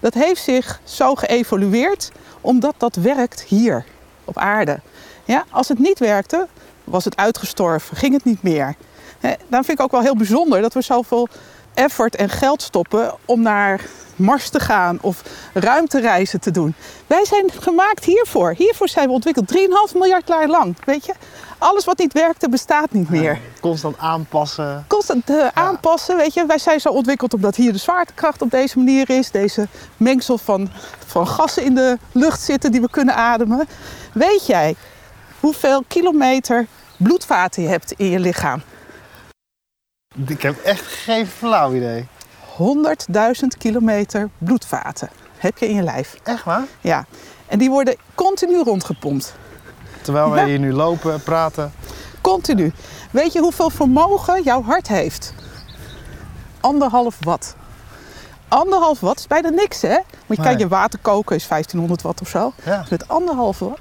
dat 0.00 0.14
heeft 0.14 0.42
zich 0.42 0.80
zo 0.84 1.14
geëvolueerd 1.14 2.10
omdat 2.40 2.74
dat 2.78 2.94
werkt 2.94 3.42
hier 3.42 3.84
op 4.24 4.38
aarde. 4.38 4.80
Ja, 5.24 5.44
als 5.50 5.68
het 5.68 5.78
niet 5.78 5.98
werkte, 5.98 6.46
was 6.84 7.04
het 7.04 7.16
uitgestorven, 7.16 7.96
ging 7.96 8.12
het 8.12 8.24
niet 8.24 8.42
meer. 8.42 8.74
Daarom 9.20 9.64
vind 9.64 9.78
ik 9.78 9.80
ook 9.80 9.90
wel 9.90 10.00
heel 10.00 10.16
bijzonder 10.16 10.60
dat 10.60 10.74
we 10.74 10.82
zoveel 10.82 11.28
effort 11.74 12.16
en 12.16 12.28
geld 12.28 12.62
stoppen 12.62 13.14
om 13.24 13.42
naar 13.42 13.80
Mars 14.16 14.48
te 14.48 14.60
gaan 14.60 14.98
of 15.00 15.22
ruimtereizen 15.52 16.40
te 16.40 16.50
doen. 16.50 16.74
Wij 17.06 17.24
zijn 17.24 17.50
gemaakt 17.58 18.04
hiervoor. 18.04 18.54
Hiervoor 18.56 18.88
zijn 18.88 19.06
we 19.06 19.12
ontwikkeld. 19.12 19.56
3,5 19.90 19.94
miljard 19.94 20.28
jaar 20.28 20.48
lang. 20.48 20.76
Weet 20.84 21.06
je, 21.06 21.14
alles 21.58 21.84
wat 21.84 21.98
niet 21.98 22.12
werkte 22.12 22.48
bestaat 22.48 22.92
niet 22.92 23.10
meer. 23.10 23.38
Constant 23.60 23.98
aanpassen. 23.98 24.84
Constant 24.88 25.30
eh, 25.30 25.46
aanpassen, 25.54 26.16
weet 26.16 26.34
je. 26.34 26.46
Wij 26.46 26.58
zijn 26.58 26.80
zo 26.80 26.88
ontwikkeld 26.88 27.34
omdat 27.34 27.56
hier 27.56 27.72
de 27.72 27.78
zwaartekracht 27.78 28.42
op 28.42 28.50
deze 28.50 28.78
manier 28.78 29.10
is. 29.10 29.30
Deze 29.30 29.68
mengsel 29.96 30.38
van, 30.38 30.70
van 31.06 31.26
gassen 31.26 31.62
in 31.62 31.74
de 31.74 31.98
lucht 32.12 32.40
zitten 32.40 32.72
die 32.72 32.80
we 32.80 32.90
kunnen 32.90 33.14
ademen. 33.14 33.68
Weet 34.12 34.46
jij 34.46 34.76
hoeveel 35.40 35.82
kilometer 35.88 36.66
bloedvaten 36.96 37.62
je 37.62 37.68
hebt 37.68 37.92
in 37.92 38.06
je 38.06 38.18
lichaam? 38.18 38.62
Ik 40.26 40.42
heb 40.42 40.58
echt 40.62 40.84
geen 40.86 41.26
flauw 41.26 41.72
idee. 41.74 42.06
100.000 42.56 43.58
kilometer 43.58 44.28
bloedvaten 44.38 45.08
heb 45.36 45.58
je 45.58 45.68
in 45.68 45.74
je 45.74 45.82
lijf. 45.82 46.16
Echt 46.22 46.44
waar? 46.44 46.64
Ja. 46.80 47.04
En 47.46 47.58
die 47.58 47.70
worden 47.70 47.96
continu 48.14 48.62
rondgepompt. 48.62 49.34
Terwijl 50.02 50.30
wij 50.30 50.40
Ja. 50.42 50.46
hier 50.48 50.58
nu 50.58 50.72
lopen, 50.72 51.22
praten. 51.22 51.72
Continu. 52.20 52.72
Weet 53.10 53.32
je 53.32 53.40
hoeveel 53.40 53.70
vermogen 53.70 54.42
jouw 54.42 54.62
hart 54.62 54.88
heeft? 54.88 55.34
Anderhalf 56.60 57.16
watt. 57.20 57.56
anderhalf 58.48 59.00
watt 59.00 59.18
is 59.18 59.26
bijna 59.26 59.48
niks, 59.48 59.82
hè? 59.82 59.88
Want 59.88 60.04
je 60.28 60.34
Nee. 60.36 60.36
kijkt, 60.46 60.60
je 60.60 60.68
water 60.68 60.98
koken 60.98 61.36
is 61.36 61.46
1500 61.46 62.02
watt 62.02 62.20
of 62.20 62.28
zo. 62.28 62.52
Ja. 62.64 62.80
Dus 62.80 62.88
met 62.88 63.08
anderhalf 63.08 63.58
watt 63.58 63.80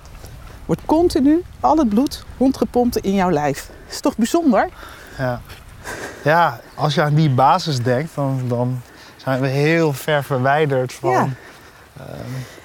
wordt 0.65 0.81
continu 0.85 1.43
al 1.59 1.77
het 1.77 1.89
bloed 1.89 2.23
rondgepompt 2.37 2.97
in 2.97 3.13
jouw 3.13 3.29
lijf. 3.31 3.67
Dat 3.85 3.93
is 3.93 3.99
toch 3.99 4.15
bijzonder? 4.15 4.69
Ja. 5.17 5.41
ja, 6.23 6.59
als 6.75 6.93
je 6.95 7.01
aan 7.01 7.13
die 7.13 7.29
basis 7.29 7.83
denkt, 7.83 8.15
dan, 8.15 8.41
dan 8.47 8.81
zijn 9.17 9.41
we 9.41 9.47
heel 9.47 9.93
ver 9.93 10.23
verwijderd 10.23 10.93
van... 10.93 11.11
Ja. 11.11 11.27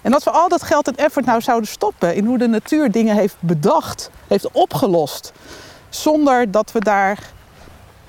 En 0.02 0.14
als 0.14 0.24
we 0.24 0.30
al 0.30 0.48
dat 0.48 0.62
geld 0.62 0.88
en 0.88 0.96
effort 0.96 1.24
nou 1.24 1.40
zouden 1.40 1.68
stoppen 1.68 2.14
in 2.14 2.26
hoe 2.26 2.38
de 2.38 2.46
natuur 2.46 2.90
dingen 2.90 3.16
heeft 3.16 3.36
bedacht, 3.40 4.10
heeft 4.28 4.50
opgelost, 4.50 5.32
zonder 5.88 6.50
dat 6.50 6.72
we 6.72 6.80
daar 6.80 7.18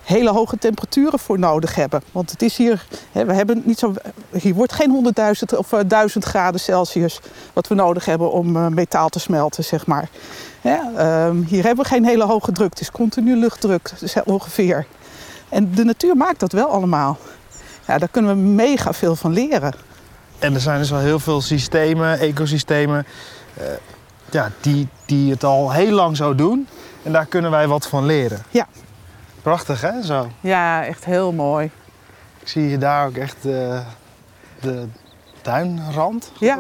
hele 0.03 0.29
hoge 0.29 0.57
temperaturen 0.57 1.19
voor 1.19 1.39
nodig 1.39 1.75
hebben. 1.75 2.01
Want 2.11 2.31
het 2.31 2.41
is 2.41 2.57
hier, 2.57 2.85
hè, 3.11 3.25
we 3.25 3.33
hebben 3.33 3.61
niet 3.65 3.79
zo, 3.79 3.93
hier 4.31 4.53
wordt 4.53 4.73
geen 4.73 5.13
100.000 5.51 5.57
of 5.57 5.73
eh, 5.73 5.79
1000 5.87 6.23
graden 6.23 6.59
Celsius 6.59 7.19
wat 7.53 7.67
we 7.67 7.75
nodig 7.75 8.05
hebben 8.05 8.31
om 8.31 8.55
eh, 8.55 8.67
metaal 8.67 9.09
te 9.09 9.19
smelten, 9.19 9.63
zeg 9.63 9.85
maar. 9.85 10.09
Ja, 10.61 10.91
ehm, 10.97 11.41
hier 11.41 11.63
hebben 11.63 11.83
we 11.83 11.89
geen 11.89 12.05
hele 12.05 12.23
hoge 12.23 12.51
druk, 12.51 12.69
het 12.69 12.79
is 12.79 12.91
continu 12.91 13.35
luchtdruk 13.35 13.91
dus 13.99 14.15
ongeveer. 14.23 14.85
En 15.53 15.71
de 15.73 15.83
natuur 15.83 16.17
maakt 16.17 16.39
dat 16.39 16.51
wel 16.51 16.67
allemaal. 16.67 17.17
Ja, 17.87 17.97
daar 17.97 18.09
kunnen 18.09 18.35
we 18.35 18.41
mega 18.41 18.93
veel 18.93 19.15
van 19.15 19.33
leren. 19.33 19.73
En 20.39 20.53
er 20.53 20.59
zijn 20.59 20.79
dus 20.79 20.93
al 20.93 20.99
heel 20.99 21.19
veel 21.19 21.41
systemen, 21.41 22.19
ecosystemen, 22.19 23.05
eh, 23.53 23.65
ja, 24.29 24.51
die, 24.61 24.87
die 25.05 25.31
het 25.31 25.43
al 25.43 25.71
heel 25.71 25.91
lang 25.91 26.17
zo 26.17 26.35
doen. 26.35 26.67
En 27.03 27.11
daar 27.11 27.25
kunnen 27.25 27.51
wij 27.51 27.67
wat 27.67 27.87
van 27.87 28.05
leren. 28.05 28.41
Ja. 28.49 28.67
Prachtig 29.41 29.81
hè, 29.81 30.03
zo. 30.03 30.27
Ja, 30.39 30.85
echt 30.85 31.05
heel 31.05 31.31
mooi. 31.31 31.71
Ik 32.39 32.47
zie 32.47 32.69
je 32.69 32.77
daar 32.77 33.07
ook 33.07 33.15
echt 33.15 33.35
de, 33.41 33.81
de 34.59 34.87
duinrand. 35.41 36.31
Ja. 36.39 36.59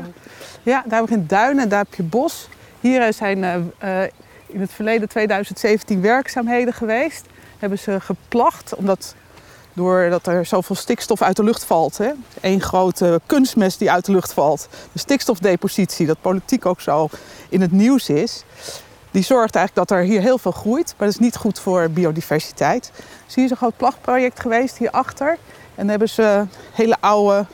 Ja, 0.63 0.83
daar 0.85 0.99
heb 0.99 1.09
je 1.09 1.15
geen 1.15 1.27
duinen 1.27 1.63
en 1.63 1.69
daar 1.69 1.83
heb 1.83 1.93
je 1.93 2.03
bos. 2.03 2.47
Hier 2.79 3.13
zijn 3.13 3.43
eh, 3.43 4.03
eh, 4.03 4.09
in 4.45 4.61
het 4.61 4.71
verleden 4.71 5.09
2017 5.09 6.01
werkzaamheden 6.01 6.73
geweest. 6.73 7.25
Hebben 7.63 7.81
ze 7.81 7.99
geplacht, 7.99 8.75
omdat 8.75 9.15
doordat 9.73 10.27
er 10.27 10.45
zoveel 10.45 10.75
stikstof 10.75 11.21
uit 11.21 11.35
de 11.35 11.43
lucht 11.43 11.63
valt. 11.63 11.97
Hè? 11.97 12.11
Eén 12.41 12.61
grote 12.61 13.21
kunstmest 13.25 13.79
die 13.79 13.91
uit 13.91 14.05
de 14.05 14.11
lucht 14.11 14.33
valt. 14.33 14.67
De 14.91 14.99
stikstofdepositie, 14.99 16.05
dat 16.05 16.21
politiek 16.21 16.65
ook 16.65 16.81
zo 16.81 17.09
in 17.49 17.61
het 17.61 17.71
nieuws 17.71 18.09
is. 18.09 18.43
Die 19.11 19.23
zorgt 19.23 19.55
eigenlijk 19.55 19.87
dat 19.87 19.97
er 19.97 20.03
hier 20.03 20.21
heel 20.21 20.37
veel 20.37 20.51
groeit. 20.51 20.93
Maar 20.97 21.07
dat 21.07 21.15
is 21.15 21.19
niet 21.21 21.35
goed 21.35 21.59
voor 21.59 21.89
biodiversiteit. 21.89 22.91
Dus 23.25 23.35
hier 23.35 23.45
is 23.45 23.51
een 23.51 23.57
groot 23.57 23.77
plachtproject 23.77 24.39
geweest 24.39 24.77
hierachter. 24.77 25.37
En 25.75 25.89
hebben 25.89 26.09
ze 26.09 26.45
hele 26.71 26.97
oude 26.99 27.45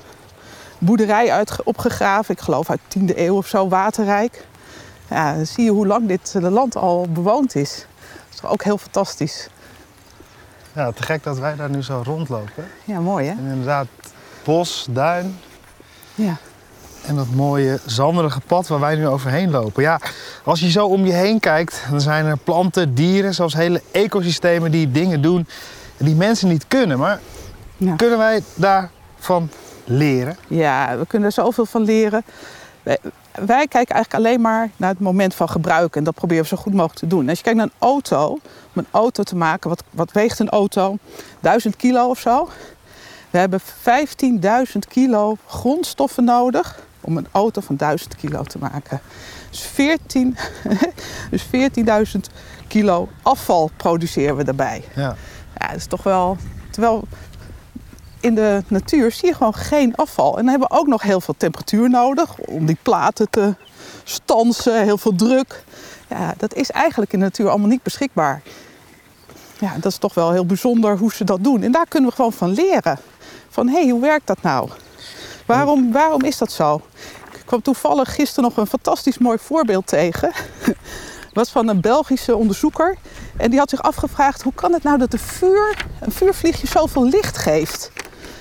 boerderij 0.77 1.31
uit, 1.31 1.63
opgegraven. 1.63 2.33
Ik 2.33 2.41
geloof 2.41 2.69
uit 2.69 2.81
10e 2.97 3.15
eeuw 3.15 3.35
of 3.35 3.47
zo, 3.47 3.67
waterrijk. 3.67 4.45
Ja, 5.09 5.35
dan 5.35 5.45
zie 5.45 5.63
je 5.63 5.71
hoe 5.71 5.87
lang 5.87 6.07
dit 6.07 6.33
land 6.39 6.75
al 6.75 7.07
bewoond 7.09 7.55
is. 7.55 7.85
Dat 8.29 8.43
is 8.43 8.49
ook 8.49 8.63
heel 8.63 8.77
fantastisch. 8.77 9.49
Ja, 10.79 10.91
te 10.91 11.03
gek 11.03 11.23
dat 11.23 11.39
wij 11.39 11.55
daar 11.55 11.69
nu 11.69 11.83
zo 11.83 12.01
rondlopen. 12.05 12.67
Ja, 12.83 12.99
mooi 12.99 13.25
hè? 13.25 13.31
En 13.31 13.45
inderdaad, 13.51 13.87
bos, 14.43 14.87
duin 14.89 15.37
Ja. 16.15 16.37
en 17.05 17.15
dat 17.15 17.29
mooie 17.29 17.79
zanderige 17.85 18.39
pad 18.47 18.67
waar 18.67 18.79
wij 18.79 18.95
nu 18.95 19.07
overheen 19.07 19.51
lopen. 19.51 19.83
Ja, 19.83 19.99
als 20.43 20.59
je 20.59 20.71
zo 20.71 20.85
om 20.85 21.05
je 21.05 21.11
heen 21.11 21.39
kijkt, 21.39 21.83
dan 21.89 22.01
zijn 22.01 22.25
er 22.25 22.37
planten, 22.37 22.93
dieren, 22.95 23.33
zelfs 23.33 23.53
hele 23.53 23.81
ecosystemen 23.91 24.71
die 24.71 24.91
dingen 24.91 25.21
doen 25.21 25.47
die 25.97 26.15
mensen 26.15 26.47
niet 26.47 26.67
kunnen. 26.67 26.97
Maar 26.99 27.19
Ja. 27.77 27.95
kunnen 27.95 28.17
wij 28.17 28.43
daarvan 28.55 29.49
leren? 29.83 30.37
Ja, 30.47 30.97
we 30.97 31.05
kunnen 31.07 31.27
er 31.27 31.33
zoveel 31.33 31.65
van 31.65 31.81
leren. 31.81 32.23
Wij, 33.45 33.67
kijken 33.67 33.95
eigenlijk 33.95 34.13
alleen 34.13 34.41
maar 34.41 34.69
naar 34.75 34.89
het 34.89 34.99
moment 34.99 35.35
van 35.35 35.49
gebruiken. 35.49 35.97
En 35.97 36.03
dat 36.03 36.15
proberen 36.15 36.43
we 36.43 36.49
zo 36.49 36.57
goed 36.57 36.73
mogelijk 36.73 36.99
te 36.99 37.07
doen. 37.07 37.29
Als 37.29 37.37
je 37.37 37.43
kijkt 37.43 37.59
naar 37.59 37.67
een 37.67 37.87
auto, 37.87 38.31
om 38.31 38.39
een 38.73 38.87
auto 38.91 39.23
te 39.23 39.35
maken, 39.35 39.69
wat, 39.69 39.83
wat 39.89 40.11
weegt 40.11 40.39
een 40.39 40.49
auto? 40.49 40.97
1000 41.39 41.75
kilo 41.75 42.09
of 42.09 42.19
zo. 42.19 42.49
We 43.29 43.37
hebben 43.37 43.59
15.000 43.61 44.77
kilo 44.87 45.37
grondstoffen 45.47 46.23
nodig 46.23 46.79
om 47.01 47.17
een 47.17 47.27
auto 47.31 47.61
van 47.61 47.75
1000 47.75 48.15
kilo 48.15 48.43
te 48.43 48.57
maken. 48.57 49.01
Dus 49.49 49.61
14 49.61 50.37
dus 51.31 51.45
14.000 51.45 52.19
kilo 52.67 53.09
afval 53.21 53.69
produceren 53.77 54.35
we 54.35 54.43
daarbij. 54.43 54.83
Ja. 54.95 55.15
Ja, 55.59 55.67
dat 55.67 55.75
is 55.75 55.85
toch 55.85 56.03
wel. 56.03 56.37
Terwijl 56.69 57.07
in 58.19 58.35
de 58.35 58.63
natuur 58.67 59.11
zie 59.11 59.27
je 59.27 59.35
gewoon 59.35 59.55
geen 59.55 59.95
afval. 59.95 60.29
En 60.29 60.43
dan 60.43 60.47
hebben 60.47 60.67
we 60.67 60.77
ook 60.77 60.87
nog 60.87 61.01
heel 61.01 61.21
veel 61.21 61.35
temperatuur 61.37 61.89
nodig 61.89 62.37
om 62.37 62.65
die 62.65 62.77
platen 62.81 63.29
te 63.29 63.55
stansen, 64.03 64.83
heel 64.83 64.97
veel 64.97 65.15
druk. 65.15 65.63
Ja, 66.07 66.33
dat 66.37 66.53
is 66.53 66.71
eigenlijk 66.71 67.13
in 67.13 67.19
de 67.19 67.25
natuur 67.25 67.49
allemaal 67.49 67.67
niet 67.67 67.83
beschikbaar. 67.83 68.41
Ja, 69.59 69.73
dat 69.73 69.91
is 69.91 69.97
toch 69.97 70.13
wel 70.13 70.31
heel 70.31 70.45
bijzonder 70.45 70.97
hoe 70.97 71.13
ze 71.13 71.23
dat 71.23 71.43
doen. 71.43 71.63
En 71.63 71.71
daar 71.71 71.87
kunnen 71.87 72.09
we 72.09 72.15
gewoon 72.15 72.33
van 72.33 72.51
leren. 72.51 72.99
Van 73.49 73.67
hé, 73.67 73.81
hey, 73.81 73.89
hoe 73.89 74.01
werkt 74.01 74.27
dat 74.27 74.41
nou? 74.41 74.69
Waarom, 75.45 75.91
waarom 75.91 76.23
is 76.23 76.37
dat 76.37 76.51
zo? 76.51 76.81
Ik 77.33 77.41
kwam 77.45 77.61
toevallig 77.61 78.15
gisteren 78.15 78.43
nog 78.43 78.57
een 78.57 78.67
fantastisch 78.67 79.17
mooi 79.17 79.37
voorbeeld 79.37 79.87
tegen. 79.87 80.31
Was 81.33 81.49
van 81.49 81.67
een 81.67 81.81
Belgische 81.81 82.35
onderzoeker. 82.35 82.97
En 83.37 83.49
die 83.49 83.59
had 83.59 83.69
zich 83.69 83.81
afgevraagd, 83.81 84.41
hoe 84.41 84.53
kan 84.53 84.73
het 84.73 84.83
nou 84.83 84.97
dat 84.97 85.13
een 85.13 85.19
vuur, 85.19 85.85
een 85.99 86.11
vuurvliegje 86.11 86.67
zoveel 86.67 87.05
licht 87.05 87.37
geeft? 87.37 87.91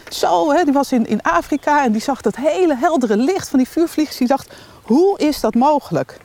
Zo, 0.09 0.53
hè, 0.53 0.65
die 0.65 0.73
was 0.73 0.93
in, 0.93 1.07
in 1.07 1.23
Afrika 1.23 1.85
en 1.85 1.93
die 1.93 2.01
zag 2.01 2.21
dat 2.21 2.37
hele 2.37 2.77
heldere 2.77 3.17
licht 3.17 3.49
van 3.49 3.59
die 3.59 3.69
vuurvliegjes. 3.69 4.17
Die 4.17 4.27
dacht, 4.27 4.55
hoe 4.83 5.19
is 5.19 5.41
dat 5.41 5.55
mogelijk? 5.55 6.17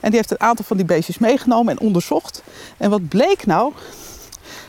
En 0.00 0.10
die 0.10 0.18
heeft 0.18 0.30
een 0.30 0.40
aantal 0.40 0.64
van 0.64 0.76
die 0.76 0.86
beestjes 0.86 1.18
meegenomen 1.18 1.76
en 1.76 1.86
onderzocht. 1.86 2.42
En 2.76 2.90
wat 2.90 3.08
bleek 3.08 3.46
nou? 3.46 3.72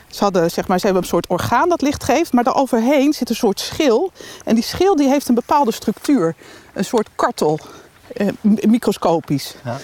Ze, 0.06 0.24
hadden, 0.24 0.50
zeg 0.50 0.68
maar, 0.68 0.78
ze 0.78 0.84
hebben 0.84 1.02
een 1.02 1.08
soort 1.08 1.26
orgaan 1.26 1.68
dat 1.68 1.82
licht 1.82 2.04
geeft, 2.04 2.32
maar 2.32 2.44
daaroverheen 2.44 3.12
zit 3.12 3.28
een 3.28 3.36
soort 3.36 3.60
schil. 3.60 4.12
En 4.44 4.54
die 4.54 4.64
schil 4.64 4.96
die 4.96 5.08
heeft 5.08 5.28
een 5.28 5.34
bepaalde 5.34 5.72
structuur. 5.72 6.34
Een 6.72 6.84
soort 6.84 7.08
kartel, 7.14 7.58
eh, 8.12 8.28
microscopisch. 8.42 9.54
Ja. 9.64 9.78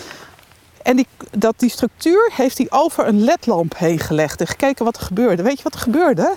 En 0.83 0.97
die, 0.97 1.07
dat, 1.31 1.55
die 1.57 1.71
structuur 1.71 2.31
heeft 2.33 2.59
hij 2.59 2.67
over 2.71 3.07
een 3.07 3.25
ledlamp 3.25 3.79
heen 3.79 3.99
gelegd 3.99 4.41
en 4.41 4.47
gekeken 4.47 4.85
wat 4.85 4.97
er 4.97 5.03
gebeurde. 5.03 5.43
Weet 5.43 5.57
je 5.57 5.63
wat 5.63 5.75
er 5.75 5.81
gebeurde? 5.81 6.35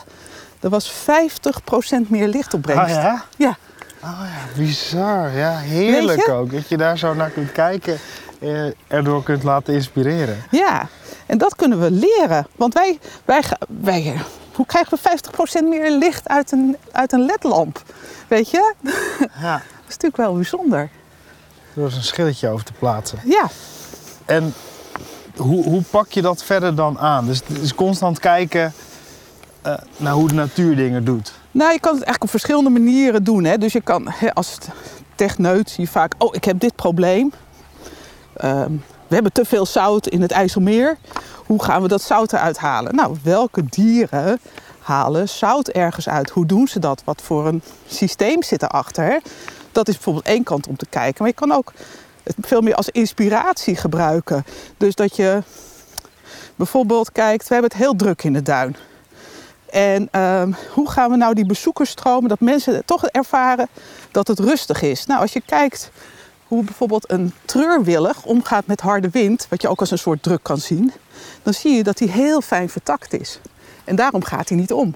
Er 0.59 0.69
was 0.69 0.91
50% 0.91 2.07
meer 2.07 2.27
lichtopbrengst. 2.27 2.95
Ah 2.95 3.01
ja? 3.03 3.23
Ja. 3.37 3.57
Oh 4.03 4.19
ja, 4.23 4.61
bizar. 4.61 5.31
Ja, 5.37 5.57
heerlijk 5.57 6.29
ook. 6.29 6.51
Dat 6.51 6.69
je 6.69 6.77
daar 6.77 6.97
zo 6.97 7.13
naar 7.13 7.29
kunt 7.29 7.51
kijken, 7.51 7.97
eh, 8.39 8.65
erdoor 8.87 9.23
kunt 9.23 9.43
laten 9.43 9.73
inspireren. 9.73 10.43
Ja, 10.51 10.87
en 11.25 11.37
dat 11.37 11.55
kunnen 11.55 11.79
we 11.79 11.91
leren. 11.91 12.47
Want 12.55 12.73
wij, 12.73 12.99
wij, 13.25 13.43
wij 13.67 14.21
hoe 14.53 14.65
krijgen 14.65 14.97
we 15.01 15.17
50% 15.63 15.67
meer 15.69 15.91
licht 15.91 16.27
uit 16.27 16.51
een, 16.51 16.77
uit 16.91 17.11
een 17.11 17.25
ledlamp? 17.25 17.81
Weet 18.27 18.49
je? 18.49 18.73
Ja. 19.41 19.53
Dat 19.53 19.97
is 19.97 20.03
natuurlijk 20.03 20.17
wel 20.17 20.33
bijzonder. 20.33 20.89
Door 21.73 21.85
eens 21.85 21.95
een 21.95 22.03
schilletje 22.03 22.49
over 22.49 22.65
te 22.65 22.73
plaatsen. 22.79 23.19
Ja, 23.25 23.49
En 24.25 24.53
hoe, 25.37 25.63
hoe 25.63 25.81
pak 25.89 26.11
je 26.11 26.21
dat 26.21 26.43
verder 26.43 26.75
dan 26.75 26.99
aan? 26.99 27.25
Dus 27.25 27.41
is 27.61 27.75
constant 27.75 28.19
kijken 28.19 28.73
eh, 29.61 29.73
naar 29.97 30.13
hoe 30.13 30.27
de 30.27 30.33
natuur 30.33 30.75
dingen 30.75 31.05
doet. 31.05 31.33
nou 31.51 31.71
je 31.71 31.79
kan 31.79 31.93
het 31.93 32.03
eigenlijk 32.03 32.23
op 32.23 32.29
verschillende 32.29 32.69
manieren 32.69 33.23
doen. 33.23 33.43
Hè? 33.43 33.57
Dus 33.57 33.73
je 33.73 33.81
kan 33.81 34.07
hè, 34.09 34.33
als 34.33 34.57
techneut 35.15 35.69
zie 35.69 35.83
je 35.83 35.89
vaak, 35.89 36.13
oh 36.17 36.35
ik 36.35 36.43
heb 36.43 36.59
dit 36.59 36.75
probleem. 36.75 37.31
Ehm, 38.33 38.71
we 39.07 39.13
hebben 39.13 39.31
te 39.33 39.45
veel 39.45 39.65
zout 39.65 40.07
in 40.07 40.21
het 40.21 40.31
IJsselmeer. 40.31 40.97
Hoe 41.45 41.63
gaan 41.63 41.81
we 41.81 41.87
dat 41.87 42.01
zout 42.01 42.33
eruit 42.33 42.57
halen? 42.57 42.95
Nou, 42.95 43.17
welke 43.23 43.65
dieren 43.65 44.39
halen 44.79 45.29
zout 45.29 45.67
ergens 45.67 46.09
uit? 46.09 46.29
Hoe 46.29 46.45
doen 46.45 46.67
ze 46.67 46.79
dat? 46.79 47.01
Wat 47.05 47.21
voor 47.21 47.47
een 47.47 47.61
systeem 47.87 48.43
zit 48.43 48.63
erachter? 48.63 49.21
Dat 49.71 49.87
is 49.87 49.93
bijvoorbeeld 49.93 50.25
één 50.25 50.43
kant 50.43 50.67
om 50.67 50.77
te 50.77 50.85
kijken. 50.89 51.15
Maar 51.17 51.27
je 51.27 51.33
kan 51.33 51.51
ook 51.51 51.73
het 52.23 52.35
veel 52.39 52.61
meer 52.61 52.75
als 52.75 52.89
inspiratie 52.89 53.75
gebruiken. 53.75 54.45
Dus 54.77 54.95
dat 54.95 55.15
je 55.15 55.43
bijvoorbeeld 56.55 57.11
kijkt, 57.11 57.47
we 57.47 57.53
hebben 57.53 57.71
het 57.71 57.79
heel 57.79 57.95
druk 57.95 58.23
in 58.23 58.33
de 58.33 58.41
duin. 58.41 58.75
En 59.71 60.07
ehm, 60.11 60.51
hoe 60.73 60.89
gaan 60.89 61.09
we 61.09 61.17
nou 61.17 61.33
die 61.33 61.45
bezoekersstromen, 61.45 62.29
dat 62.29 62.39
mensen 62.39 62.85
toch 62.85 63.05
ervaren 63.05 63.67
dat 64.11 64.27
het 64.27 64.39
rustig 64.39 64.81
is? 64.81 65.05
Nou, 65.05 65.21
als 65.21 65.33
je 65.33 65.41
kijkt 65.45 65.91
hoe 66.47 66.63
bijvoorbeeld 66.63 67.11
een 67.11 67.33
treurwillig 67.45 68.25
omgaat 68.25 68.65
met 68.65 68.81
harde 68.81 69.09
wind, 69.09 69.47
wat 69.49 69.61
je 69.61 69.67
ook 69.67 69.79
als 69.79 69.91
een 69.91 69.97
soort 69.97 70.23
druk 70.23 70.43
kan 70.43 70.57
zien, 70.57 70.93
dan 71.43 71.53
zie 71.53 71.75
je 71.75 71.83
dat 71.83 71.99
hij 71.99 72.07
heel 72.07 72.41
fijn 72.41 72.69
vertakt 72.69 73.13
is. 73.13 73.39
En 73.83 73.95
daarom 73.95 74.23
gaat 74.23 74.49
hij 74.49 74.57
niet 74.57 74.73
om. 74.73 74.95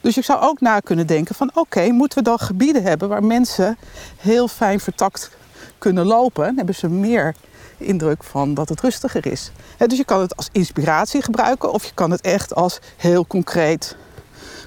Dus 0.00 0.14
je 0.14 0.22
zou 0.22 0.40
ook 0.40 0.60
na 0.60 0.80
kunnen 0.80 1.06
denken 1.06 1.34
van 1.34 1.50
oké, 1.54 1.88
moeten 1.88 2.18
we 2.18 2.24
dan 2.24 2.38
gebieden 2.38 2.82
hebben 2.82 3.08
waar 3.08 3.24
mensen 3.24 3.78
heel 4.16 4.48
fijn 4.48 4.80
vertakt 4.80 5.30
kunnen 5.78 6.06
lopen? 6.06 6.56
Hebben 6.56 6.74
ze 6.74 6.88
meer 6.88 7.34
indruk 7.78 8.24
van 8.24 8.54
dat 8.54 8.68
het 8.68 8.80
rustiger 8.80 9.26
is. 9.26 9.50
Dus 9.86 9.98
je 9.98 10.04
kan 10.04 10.20
het 10.20 10.36
als 10.36 10.48
inspiratie 10.52 11.22
gebruiken 11.22 11.72
of 11.72 11.84
je 11.84 11.94
kan 11.94 12.10
het 12.10 12.20
echt 12.20 12.54
als 12.54 12.78
heel 12.96 13.26
concreet 13.26 13.96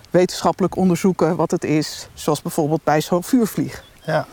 wetenschappelijk 0.09 0.75
onderzoeken 0.75 1.35
wat 1.35 1.51
het 1.51 1.63
is. 1.63 2.07
Zoals 2.13 2.41
bijvoorbeeld 2.41 2.83
bij 2.83 3.01
zo'n 3.01 3.23
vuurvlieg. 3.23 3.83
Ja. 4.03 4.25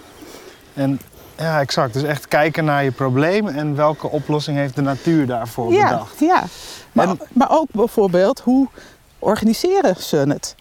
En 0.75 1.00
ja, 1.38 1.61
exact. 1.61 1.92
Dus 1.92 2.02
echt 2.02 2.28
kijken 2.28 2.64
naar 2.64 2.85
je 2.85 2.90
probleem 2.92 3.49
en 3.49 3.76
welke 3.76 4.09
oplossing 4.11 4.56
heeft 4.56 4.75
de 4.75 4.83
natuur 4.83 5.26
daarvoor 5.26 5.73
Ja, 5.73 5.88
bedacht. 5.90 6.18
ja. 6.21 6.45
Maar, 6.92 7.09
En- 7.09 7.21
maar 7.33 7.50
ook 7.50 7.68
bijvoorbeeld, 7.71 8.40
hoe 8.40 8.68
organiseren 9.18 9.97
ze 10.02 10.16
het? 10.16 10.54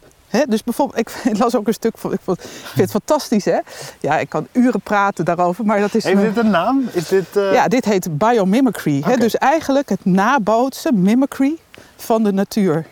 Dus 0.48 0.64
bijvoorbeeld, 0.64 0.98
ik, 0.98 1.10
ik 1.32 1.38
las 1.38 1.56
ook 1.56 1.66
een 1.66 1.72
stuk 1.74 1.98
van, 1.98 2.12
ik, 2.12 2.18
vond, 2.22 2.38
ik 2.44 2.48
vind 2.50 2.78
het 2.80 2.90
fantastisch 2.90 3.44
hè. 3.44 3.58
Ja, 4.00 4.18
ik 4.18 4.28
kan 4.28 4.46
uren 4.52 4.80
praten 4.80 5.24
daarover, 5.24 5.64
maar 5.64 5.80
dat 5.80 5.94
is... 5.94 6.04
Heeft 6.04 6.20
dit 6.20 6.36
een 6.36 6.50
naam? 6.50 6.88
Is 6.92 7.08
dit... 7.08 7.36
eh, 7.36 7.52
Ja, 7.52 7.68
dit 7.68 7.84
heet 7.84 8.18
biomimicry. 8.18 9.00
Hè? 9.04 9.10
Oké. 9.10 9.20
Dus 9.20 9.36
eigenlijk 9.36 9.88
het 9.88 10.04
nabootsen, 10.04 11.02
mimicry, 11.02 11.56
van 11.96 12.22
de 12.22 12.32
natuur. 12.32 12.86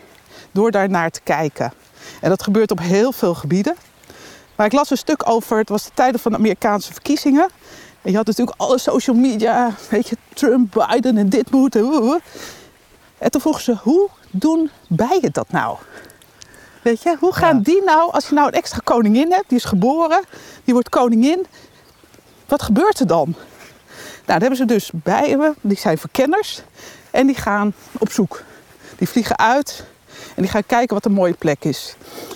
Door 0.51 0.71
daar 0.71 0.89
naar 0.89 1.09
te 1.11 1.21
kijken. 1.23 1.73
En 2.21 2.29
dat 2.29 2.43
gebeurt 2.43 2.71
op 2.71 2.79
heel 2.79 3.11
veel 3.11 3.33
gebieden. 3.33 3.75
Maar 4.55 4.65
ik 4.65 4.71
las 4.73 4.89
een 4.89 4.97
stuk 4.97 5.29
over, 5.29 5.57
het 5.57 5.69
was 5.69 5.83
de 5.83 5.91
tijden 5.93 6.19
van 6.19 6.31
de 6.31 6.37
Amerikaanse 6.37 6.91
verkiezingen. 6.93 7.47
En 8.01 8.11
je 8.11 8.17
had 8.17 8.25
natuurlijk 8.25 8.61
alle 8.61 8.77
social 8.77 9.15
media, 9.15 9.71
weet 9.89 10.09
je, 10.09 10.17
Trump, 10.33 10.85
Biden 10.89 11.17
en 11.17 11.29
dit 11.29 11.51
moet. 11.51 11.75
en. 11.75 12.19
En 13.17 13.31
toen 13.31 13.41
vroegen 13.41 13.63
ze, 13.63 13.75
hoe 13.81 14.09
doen 14.31 14.69
bijen 14.87 15.31
dat 15.31 15.51
nou? 15.51 15.77
Weet 16.85 17.01
je, 17.03 17.15
hoe 17.19 17.33
gaan 17.33 17.55
Ja. 17.55 17.61
die 17.63 17.83
nou, 17.83 18.11
als 18.11 18.27
je 18.27 18.33
nou 18.35 18.47
een 18.47 18.53
extra 18.53 18.79
koningin 18.83 19.31
hebt, 19.31 19.49
die 19.49 19.57
is 19.57 19.63
geboren, 19.63 20.23
die 20.63 20.73
wordt 20.73 20.89
koningin, 20.89 21.45
wat 22.47 22.61
gebeurt 22.61 22.99
er 22.99 23.07
dan? 23.07 23.25
Nou, 23.27 23.37
dan 24.25 24.39
hebben 24.39 24.57
ze 24.57 24.65
dus 24.65 24.89
bijen, 24.93 25.55
die 25.61 25.77
zijn 25.77 25.97
verkenners 25.97 26.61
en 27.11 27.27
die 27.27 27.35
gaan 27.35 27.73
op 27.97 28.11
zoek. 28.11 28.41
Die 28.97 29.09
vliegen 29.09 29.37
uit 29.37 29.85
en 30.35 30.41
die 30.41 30.51
gaan 30.51 30.65
kijken 30.65 30.93
wat 30.95 31.05
een 31.05 31.11
mooie 31.11 31.33
plek 31.33 31.63
is. 31.63 31.95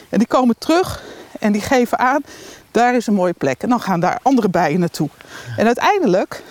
En 0.09 0.17
die 0.17 0.27
komen 0.27 0.55
terug 0.57 1.03
en 1.39 1.51
die 1.51 1.61
geven 1.61 1.99
aan, 1.99 2.21
daar 2.71 2.95
is 2.95 3.07
een 3.07 3.13
mooie 3.13 3.33
plek. 3.33 3.61
En 3.63 3.69
dan 3.69 3.81
gaan 3.81 3.99
daar 3.99 4.19
andere 4.21 4.49
bijen 4.49 4.79
naartoe. 4.79 5.09
En 5.57 5.65
uiteindelijk 5.65 6.43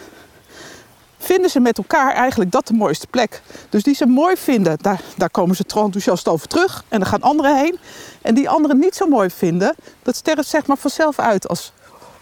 vinden 1.19 1.51
ze 1.51 1.61
met 1.61 1.79
elkaar 1.79 2.15
eigenlijk 2.15 2.51
dat 2.51 2.67
de 2.67 2.75
mooiste 2.75 3.07
plek. 3.07 3.43
Dus 3.69 3.83
die 3.83 3.95
ze 3.95 4.07
mooi 4.07 4.37
vinden, 4.37 4.79
daar, 4.81 5.01
daar 5.17 5.31
komen 5.31 5.57
ze 5.57 5.65
trouw 5.65 5.85
enthousiast 5.85 6.29
over 6.29 6.49
terug. 6.49 6.85
En 6.89 6.99
dan 6.99 7.09
gaan 7.09 7.23
anderen 7.23 7.57
heen. 7.57 7.79
En 8.23 8.35
die 8.35 8.49
anderen 8.49 8.79
niet 8.79 8.95
zo 8.95 9.07
mooi 9.07 9.31
vinden, 9.31 9.75
dat 10.03 10.17
sterft 10.17 10.49
zeg 10.49 10.67
maar 10.67 10.77
vanzelf 10.77 11.19
uit 11.19 11.49
als, 11.49 11.73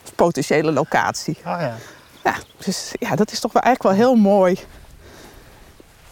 als 0.03 0.11
potentiële 0.15 0.73
locatie. 0.73 1.39
Ah, 1.45 1.61
ja. 1.61 1.75
Ja, 2.25 2.35
dus 2.65 2.93
ja, 2.99 3.17
dat 3.17 3.33
is 3.33 3.41
toch 3.41 3.53
wel 3.53 3.63
eigenlijk 3.63 3.97
wel 3.97 4.07
heel 4.07 4.17
mooi. 4.23 4.59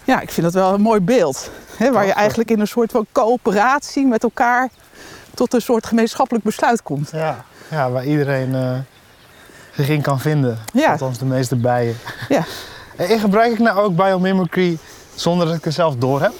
Ja, 0.05 0.21
ik 0.21 0.31
vind 0.31 0.47
dat 0.47 0.55
wel 0.55 0.75
een 0.75 0.81
mooi 0.81 1.01
beeld. 1.01 1.51
Hè, 1.77 1.93
waar 1.93 2.07
je 2.07 2.13
eigenlijk 2.13 2.51
in 2.51 2.61
een 2.61 2.69
soort 2.69 2.91
van 2.91 3.07
coöperatie 3.13 4.07
met 4.07 4.23
elkaar 4.23 4.69
tot 5.35 5.55
een 5.55 5.61
soort 5.61 5.87
gemeenschappelijk 5.87 6.45
besluit 6.45 6.83
komt. 6.83 7.11
Ja. 7.11 7.45
ja, 7.71 7.91
waar 7.91 8.05
iedereen 8.05 8.55
eh, 8.55 8.79
zich 9.77 9.89
in 9.89 10.03
kan 10.03 10.21
vinden. 10.21 10.59
Ja. 10.73 10.91
Althans 10.91 11.19
de 11.19 11.25
meeste 11.25 11.57
bijen. 11.57 11.97
Ja, 12.29 12.45
En 12.97 13.19
gebruik 13.19 13.53
ik 13.53 13.59
nou 13.59 13.79
ook 13.79 13.97
biomimicry 13.97 14.79
zonder 15.15 15.47
dat 15.47 15.57
ik 15.57 15.65
er 15.67 15.73
zelf 15.73 15.97
door 15.97 16.21
heb? 16.23 16.33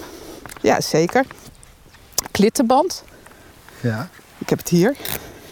ja 0.61 0.81
zeker. 0.81 1.25
Klittenband, 2.31 3.03
Ja. 3.79 4.07
ik 4.37 4.49
heb 4.49 4.59
het 4.59 4.69
hier. 4.69 4.95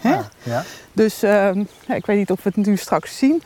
Hè? 0.01 0.15
Ah, 0.15 0.25
ja. 0.43 0.63
Dus 0.93 1.23
ehm, 1.23 1.59
ik 1.87 2.05
weet 2.05 2.17
niet 2.17 2.31
of 2.31 2.43
we 2.43 2.51
het 2.55 2.65
nu 2.65 2.77
straks 2.77 3.17
zien. 3.17 3.43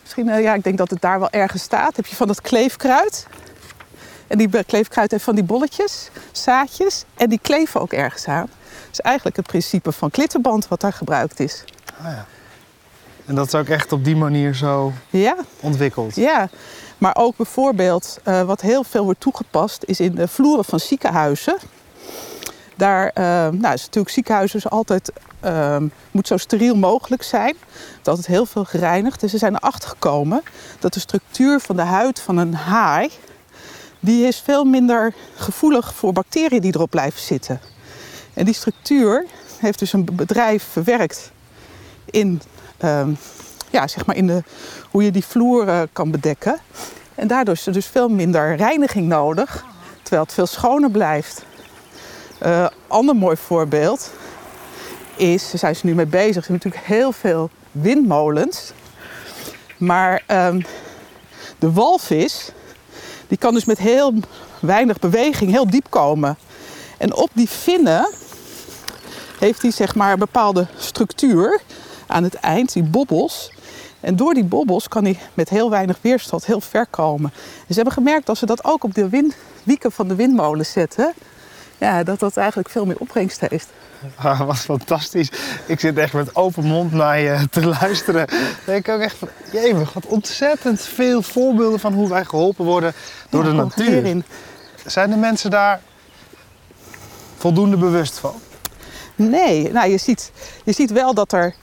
Misschien, 0.00 0.28
eh, 0.28 0.42
ja, 0.42 0.54
ik 0.54 0.64
denk 0.64 0.78
dat 0.78 0.90
het 0.90 1.00
daar 1.00 1.18
wel 1.18 1.30
ergens 1.30 1.62
staat. 1.62 1.96
Heb 1.96 2.06
je 2.06 2.16
van 2.16 2.26
dat 2.26 2.40
kleefkruid. 2.40 3.26
En 4.26 4.38
die 4.38 4.64
kleefkruid 4.64 5.10
heeft 5.10 5.24
van 5.24 5.34
die 5.34 5.44
bolletjes, 5.44 6.10
zaadjes. 6.32 7.04
En 7.14 7.28
die 7.28 7.38
kleven 7.42 7.80
ook 7.80 7.92
ergens 7.92 8.26
aan. 8.28 8.46
Dat 8.46 8.92
is 8.92 9.00
eigenlijk 9.00 9.36
het 9.36 9.46
principe 9.46 9.92
van 9.92 10.10
klittenband 10.10 10.68
wat 10.68 10.80
daar 10.80 10.92
gebruikt 10.92 11.40
is. 11.40 11.64
Ah, 11.98 12.04
ja. 12.04 12.26
En 13.32 13.38
dat 13.38 13.46
is 13.46 13.54
ook 13.54 13.68
echt 13.68 13.92
op 13.92 14.04
die 14.04 14.16
manier 14.16 14.54
zo 14.54 14.92
Ja, 15.10 15.36
ontwikkeld. 15.60 16.14
ja. 16.14 16.48
Maar 16.98 17.16
ook 17.16 17.36
bijvoorbeeld, 17.36 18.18
eh, 18.22 18.42
wat 18.42 18.60
heel 18.60 18.84
veel 18.84 19.04
wordt 19.04 19.20
toegepast, 19.20 19.84
is 19.86 20.00
in 20.00 20.14
de 20.14 20.28
vloeren 20.28 20.64
van 20.64 20.80
ziekenhuizen. 20.80 21.56
Daar 22.76 23.08
eh, 23.08 23.24
nou, 23.48 23.74
is 23.74 23.82
natuurlijk 23.84 24.14
ziekenhuizen 24.14 24.58
is 24.58 24.68
altijd, 24.68 25.12
eh, 25.40 25.76
moet 26.10 26.26
zo 26.26 26.36
steriel 26.36 26.76
mogelijk 26.76 27.22
zijn. 27.22 27.56
Het 27.70 28.00
is 28.00 28.08
altijd 28.08 28.26
heel 28.26 28.46
veel 28.46 28.64
gereinigd. 28.64 29.22
En 29.22 29.28
ze 29.28 29.38
zijn 29.38 29.54
erachter 29.54 29.88
gekomen 29.88 30.42
dat 30.78 30.94
de 30.94 31.00
structuur 31.00 31.60
van 31.60 31.76
de 31.76 31.82
huid 31.82 32.20
van 32.20 32.36
een 32.36 32.54
haai... 32.54 33.10
die 34.00 34.26
is 34.26 34.40
veel 34.40 34.64
minder 34.64 35.14
gevoelig 35.34 35.94
voor 35.94 36.12
bacteriën 36.12 36.60
die 36.60 36.74
erop 36.74 36.90
blijven 36.90 37.20
zitten. 37.20 37.60
En 38.34 38.44
die 38.44 38.54
structuur 38.54 39.24
heeft 39.58 39.78
dus 39.78 39.92
een 39.92 40.08
bedrijf 40.12 40.64
verwerkt 40.70 41.30
in, 42.12 42.42
ehm, 42.82 43.10
ja, 43.70 43.86
zeg 43.86 44.06
maar 44.06 44.16
in 44.16 44.26
de, 44.26 44.42
hoe 44.90 45.04
je 45.04 45.10
die 45.10 45.24
vloer 45.24 45.68
eh, 45.68 45.82
kan 45.92 46.10
bedekken. 46.10 46.58
En 47.14 47.26
daardoor 47.26 47.54
is 47.54 47.66
er 47.66 47.72
dus 47.72 47.86
veel 47.86 48.08
minder 48.08 48.56
reiniging 48.56 49.06
nodig, 49.06 49.64
terwijl 50.02 50.22
het 50.22 50.32
veel 50.32 50.46
schoner 50.46 50.90
blijft. 50.90 51.44
Een 52.38 52.70
ander 52.86 53.16
mooi 53.16 53.36
voorbeeld 53.36 54.10
is, 55.16 55.50
daar 55.50 55.58
zijn 55.58 55.76
ze 55.76 55.86
nu 55.86 55.94
mee 55.94 56.06
bezig, 56.06 56.36
er 56.36 56.42
zijn 56.42 56.58
natuurlijk 56.62 56.84
heel 56.84 57.12
veel 57.12 57.50
windmolens. 57.70 58.72
Maar 59.76 60.22
ehm, 60.26 60.60
de 61.58 61.72
walvis, 61.72 62.50
die 63.28 63.38
kan 63.38 63.54
dus 63.54 63.64
met 63.64 63.78
heel 63.78 64.14
weinig 64.60 64.98
beweging 64.98 65.50
heel 65.50 65.70
diep 65.70 65.86
komen. 65.88 66.36
En 66.98 67.14
op 67.14 67.30
die 67.32 67.48
vinnen 67.48 68.10
heeft 69.38 69.62
hij 69.62 69.70
zeg 69.70 69.94
maar 69.94 70.12
een 70.12 70.18
bepaalde 70.18 70.66
structuur 70.76 71.60
aan 72.12 72.22
het 72.22 72.34
eind, 72.34 72.72
die 72.72 72.82
bobbels. 72.82 73.52
En 74.00 74.16
door 74.16 74.34
die 74.34 74.44
bobbels 74.44 74.88
kan 74.88 75.04
hij 75.04 75.18
met 75.34 75.48
heel 75.48 75.70
weinig 75.70 75.98
weerstand 76.00 76.46
heel 76.46 76.60
ver 76.60 76.86
komen. 76.86 77.32
En 77.34 77.66
ze 77.68 77.74
hebben 77.74 77.92
gemerkt 77.92 78.28
als 78.28 78.38
ze 78.38 78.46
dat 78.46 78.64
ook 78.64 78.84
op 78.84 78.94
de 78.94 79.08
wind, 79.08 79.34
wieken 79.62 79.92
van 79.92 80.08
de 80.08 80.14
windmolen 80.14 80.66
zetten, 80.66 81.12
ja, 81.78 82.02
dat 82.02 82.18
dat 82.20 82.36
eigenlijk 82.36 82.68
veel 82.68 82.86
meer 82.86 82.98
opbrengst 82.98 83.40
heeft. 83.40 83.68
Ah, 84.16 84.40
wat 84.40 84.56
fantastisch. 84.56 85.30
Ik 85.66 85.80
zit 85.80 85.98
echt 85.98 86.12
met 86.12 86.34
open 86.36 86.64
mond 86.64 86.92
naar 86.92 87.18
je 87.20 87.48
te 87.50 87.66
luisteren. 87.66 88.28
Ik 88.66 88.88
ook 88.88 89.00
echt 89.00 89.16
van, 89.16 89.28
jemig, 89.52 89.92
wat 89.92 90.06
ontzettend 90.06 90.80
veel 90.80 91.22
voorbeelden 91.22 91.80
van 91.80 91.92
hoe 91.92 92.08
wij 92.08 92.24
geholpen 92.24 92.64
worden 92.64 92.92
door 93.30 93.44
Ja, 93.44 93.50
de 93.50 93.56
natuur. 93.56 93.86
hierin. 93.90 94.24
Zijn 94.86 95.10
de 95.10 95.16
mensen 95.16 95.50
daar 95.50 95.80
voldoende 97.36 97.76
bewust 97.76 98.18
van? 98.18 98.34
Nee, 99.14 99.72
nou, 99.72 99.90
je, 99.90 99.98
ziet, 99.98 100.32
je 100.64 100.72
ziet 100.72 100.90
wel 100.90 101.14
dat 101.14 101.32
er 101.32 101.54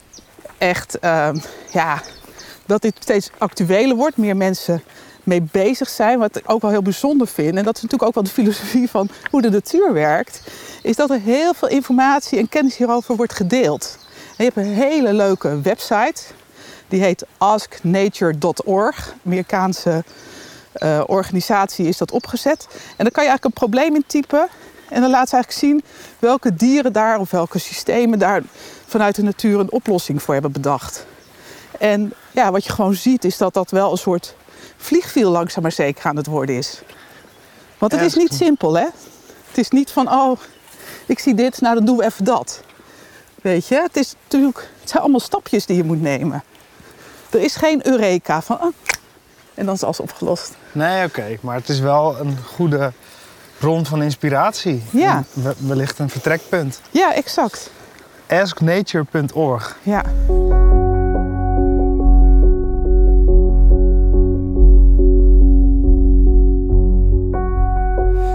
echt, 0.60 0.98
ehm, 0.98 1.36
ja, 1.72 2.02
dat 2.66 2.82
dit 2.82 2.94
steeds 2.98 3.30
actueler 3.38 3.96
wordt. 3.96 4.16
Meer 4.16 4.36
mensen 4.36 4.82
mee 5.24 5.42
bezig 5.52 5.88
zijn. 5.88 6.18
Wat 6.18 6.36
ik 6.36 6.50
ook 6.50 6.62
wel 6.62 6.70
heel 6.70 6.82
bijzonder 6.82 7.26
vind, 7.26 7.56
en 7.56 7.64
dat 7.64 7.76
is 7.76 7.82
natuurlijk 7.82 8.08
ook 8.08 8.14
wel 8.14 8.24
de 8.24 8.30
filosofie 8.30 8.90
van 8.90 9.08
hoe 9.30 9.42
de 9.42 9.50
natuur 9.50 9.92
werkt, 9.92 10.42
is 10.82 10.96
dat 10.96 11.10
er 11.10 11.20
heel 11.20 11.54
veel 11.54 11.68
informatie 11.68 12.38
en 12.38 12.48
kennis 12.48 12.76
hierover 12.76 13.16
wordt 13.16 13.32
gedeeld. 13.32 13.98
En 14.36 14.44
je 14.44 14.52
hebt 14.54 14.56
een 14.56 14.74
hele 14.74 15.12
leuke 15.12 15.60
website, 15.60 16.22
die 16.88 17.00
heet 17.02 17.24
asknature.org. 17.38 19.14
Amerikaanse 19.24 20.04
eh, 20.72 21.02
organisatie 21.06 21.86
is 21.86 21.98
dat 21.98 22.10
opgezet. 22.10 22.66
En 22.70 23.04
dan 23.04 23.10
kan 23.10 23.24
je 23.24 23.30
eigenlijk 23.30 23.44
een 23.44 23.68
probleem 23.68 23.94
intypen. 23.94 24.48
En 24.88 25.00
dan 25.00 25.10
laat 25.10 25.28
ze 25.28 25.34
eigenlijk 25.34 25.64
zien 25.64 25.82
welke 26.18 26.54
dieren 26.54 26.92
daar 26.92 27.18
of 27.18 27.30
welke 27.30 27.58
systemen 27.58 28.18
daar 28.18 28.42
vanuit 28.90 29.14
de 29.14 29.22
natuur 29.22 29.60
een 29.60 29.72
oplossing 29.72 30.22
voor 30.22 30.34
hebben 30.34 30.52
bedacht. 30.52 31.06
En 31.78 32.12
ja, 32.30 32.50
wat 32.50 32.64
je 32.64 32.72
gewoon 32.72 32.94
ziet 32.94 33.24
is 33.24 33.36
dat 33.36 33.54
dat 33.54 33.70
wel 33.70 33.90
een 33.90 33.98
soort 33.98 34.34
vliegviel 34.76 35.30
langzaam 35.30 35.62
maar 35.62 35.72
zeker 35.72 36.04
aan 36.04 36.16
het 36.16 36.26
worden 36.26 36.56
is. 36.56 36.82
Want 37.78 37.92
het 37.92 38.00
is 38.00 38.14
niet 38.14 38.34
simpel, 38.34 38.74
hè? 38.74 38.86
Het 39.48 39.58
is 39.58 39.68
niet 39.70 39.90
van, 39.90 40.12
oh, 40.12 40.38
ik 41.06 41.18
zie 41.18 41.34
dit, 41.34 41.60
nou 41.60 41.74
dan 41.74 41.84
doen 41.84 41.96
we 41.96 42.04
even 42.04 42.24
dat. 42.24 42.62
Weet 43.42 43.66
je, 43.66 43.74
het, 43.74 43.96
is 43.96 44.14
natuurlijk, 44.22 44.70
het 44.80 44.88
zijn 44.88 45.02
allemaal 45.02 45.20
stapjes 45.20 45.66
die 45.66 45.76
je 45.76 45.84
moet 45.84 46.02
nemen. 46.02 46.42
Er 47.30 47.40
is 47.40 47.56
geen 47.56 47.86
eureka 47.86 48.42
van, 48.42 48.56
oh, 48.60 48.74
en 49.54 49.66
dan 49.66 49.74
is 49.74 49.82
alles 49.82 50.00
opgelost. 50.00 50.54
Nee, 50.72 51.06
oké. 51.06 51.38
Maar 51.40 51.54
het 51.54 51.68
is 51.68 51.78
wel 51.78 52.18
een 52.18 52.38
goede 52.54 52.92
bron 53.58 53.86
van 53.86 54.02
inspiratie. 54.02 54.82
Ja. 54.90 55.24
Wellicht 55.58 55.98
een 55.98 56.10
vertrekpunt. 56.10 56.80
Ja, 56.90 57.14
exact. 57.14 57.70
Asknature.org. 58.30 59.76
Ja. 59.82 60.02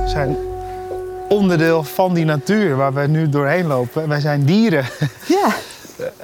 We 0.04 0.12
zijn 0.12 0.38
onderdeel 1.30 1.84
van 1.84 2.14
die 2.14 2.26
natuur 2.26 2.76
waar 2.76 2.94
we 2.94 3.08
nu 3.08 3.30
doorheen 3.30 3.68
lopen. 3.68 4.08
Wij 4.08 4.20
zijn 4.20 4.46
dieren. 4.46 4.86
Ja, 5.28 5.48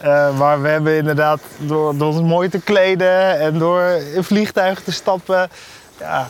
Eh, 0.01 0.37
maar 0.37 0.61
we 0.61 0.67
hebben 0.67 0.97
inderdaad 0.97 1.39
door, 1.57 1.97
door 1.97 2.07
ons 2.07 2.21
mooi 2.21 2.49
te 2.49 2.59
kleden 2.61 3.39
en 3.39 3.57
door 3.57 3.81
in 4.13 4.23
vliegtuigen 4.23 4.83
te 4.83 4.91
stappen. 4.91 5.49
Ja. 5.99 6.27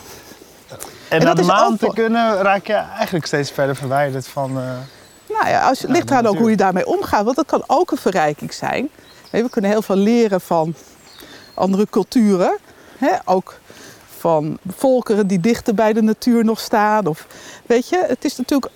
En, 1.08 1.18
dat 1.18 1.22
naar 1.22 1.34
de 1.34 1.42
maan 1.42 1.76
te 1.76 1.90
kunnen, 1.94 2.42
raak 2.42 2.66
je 2.66 2.74
eigenlijk 2.74 3.26
steeds 3.26 3.50
verder 3.50 3.76
verwijderd 3.76 4.28
van. 4.28 4.58
eh, 4.58 4.64
ja, 5.48 5.68
als, 5.68 5.80
het 5.80 5.90
ligt 5.90 6.10
eraan 6.10 6.26
ook 6.26 6.38
hoe 6.38 6.50
je 6.50 6.56
daarmee 6.56 6.86
omgaat. 6.86 7.24
Want 7.24 7.36
dat 7.36 7.46
kan 7.46 7.64
ook 7.66 7.90
een 7.90 7.96
verrijking 7.96 8.52
zijn. 8.52 8.90
We 9.30 9.48
kunnen 9.50 9.70
heel 9.70 9.82
veel 9.82 9.96
leren 9.96 10.40
van 10.40 10.74
andere 11.54 11.86
culturen. 11.90 12.58
Hè? 12.98 13.16
Ook 13.24 13.60
van 14.18 14.58
volkeren 14.66 15.26
die 15.26 15.40
dichter 15.40 15.74
bij 15.74 15.92
de 15.92 16.02
natuur 16.02 16.44
nog 16.44 16.60
staan. 16.60 17.06
Of, 17.06 17.26
weet 17.66 17.88
je, 17.88 18.04
het 18.06 18.24
is 18.24 18.36
natuurlijk... 18.36 18.72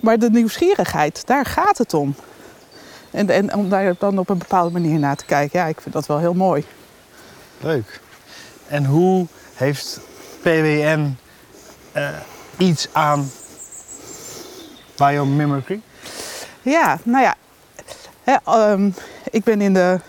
Maar 0.00 0.18
de 0.18 0.30
nieuwsgierigheid, 0.30 1.26
daar 1.26 1.46
gaat 1.46 1.78
het 1.78 1.94
om. 1.94 2.14
En, 3.10 3.30
en 3.30 3.54
om 3.54 3.68
daar 3.68 3.94
dan 3.98 4.18
op 4.18 4.28
een 4.28 4.38
bepaalde 4.38 4.70
manier 4.70 4.98
naar 4.98 5.16
te 5.16 5.24
kijken. 5.24 5.58
Ja, 5.58 5.66
ik 5.66 5.80
vind 5.80 5.94
dat 5.94 6.06
wel 6.06 6.18
heel 6.18 6.34
mooi. 6.34 6.64
Leuk. 7.60 8.00
En 8.68 8.84
hoe 8.84 9.26
heeft 9.54 10.00
PWN 10.42 11.16
eh, 11.92 12.08
iets 12.56 12.88
aan 12.92 13.30
biomimicry? 14.96 15.80
Ja, 16.64 16.98
nou 17.02 17.22
ja. 17.24 17.34
Ehm, 18.44 18.90
ik 19.30 19.44
ben 19.44 19.60
in 19.60 19.74
de 19.74 20.00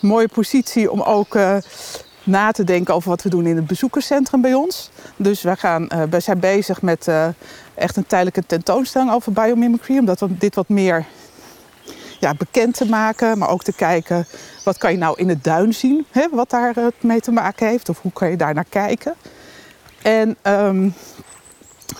mooie 0.00 0.28
positie 0.28 0.90
om 0.90 1.00
ook 1.02 1.34
eh, 1.34 1.56
na 2.22 2.50
te 2.52 2.64
denken 2.64 2.94
over 2.94 3.08
wat 3.08 3.22
we 3.22 3.28
doen 3.28 3.46
in 3.46 3.56
het 3.56 3.66
bezoekerscentrum 3.66 4.40
bij 4.40 4.54
ons. 4.54 4.90
Dus 5.16 5.42
wij, 5.42 5.56
gaan, 5.56 5.88
wij 6.10 6.20
zijn 6.20 6.40
bezig 6.40 6.82
met 6.82 7.08
eh, 7.08 7.28
echt 7.74 7.96
een 7.96 8.06
tijdelijke 8.06 8.46
tentoonstelling 8.46 9.12
over 9.12 9.32
biomimicry. 9.32 9.98
Om 9.98 10.04
dat, 10.04 10.20
wat- 10.20 10.40
dit 10.40 10.54
wat 10.54 10.68
meer 10.68 11.04
ja, 12.20 12.34
bekend 12.34 12.76
te 12.76 12.86
maken. 12.86 13.38
Maar 13.38 13.48
ook 13.48 13.62
te 13.62 13.72
kijken, 13.72 14.26
wat 14.64 14.78
kan 14.78 14.92
je 14.92 14.98
nou 14.98 15.18
in 15.18 15.28
het 15.28 15.44
duin 15.44 15.74
zien? 15.74 16.06
Wat 16.30 16.50
daar 16.50 16.74
mee 17.00 17.20
te 17.20 17.30
maken 17.32 17.68
heeft. 17.68 17.88
Of 17.88 18.00
hoe 18.02 18.12
kan 18.12 18.30
je 18.30 18.36
daar 18.36 18.54
naar 18.54 18.64
kijken. 18.68 19.14
En, 20.02 20.36
ehm, 20.42 20.88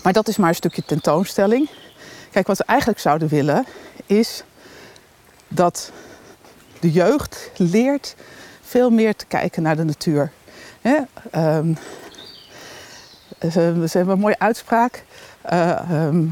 maar 0.03 0.13
dat 0.13 0.29
is 0.29 0.37
maar 0.37 0.49
een 0.49 0.55
stukje 0.55 0.85
tentoonstelling. 0.85 1.69
Kijk, 2.31 2.47
wat 2.47 2.59
we 2.59 2.65
eigenlijk 2.65 3.01
zouden 3.01 3.29
willen 3.29 3.65
is 4.07 4.45
dat 5.49 5.93
de 6.81 6.91
jeugd 6.91 7.51
leert 7.57 8.15
veel 8.63 8.91
meer 8.91 9.17
te 9.17 9.27
kijken 9.27 9.63
naar 9.63 9.77
de 9.77 9.85
natuur. 9.85 10.33
Hè? 10.81 10.99
ze 13.51 13.91
hebben 13.93 14.15
een 14.15 14.19
mooie 14.19 14.39
uitspraak. 14.39 15.05
Eh, 15.43 15.71
ehm, 15.71 16.27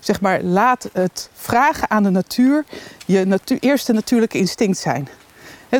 zeg 0.00 0.20
maar, 0.20 0.42
laat 0.42 0.88
het 0.92 1.30
vragen 1.32 1.90
aan 1.90 2.02
de 2.02 2.10
natuur 2.10 2.64
je 3.06 3.40
eerste 3.60 3.92
natuurlijke 3.92 4.38
instinct 4.38 4.78
zijn. 4.78 5.08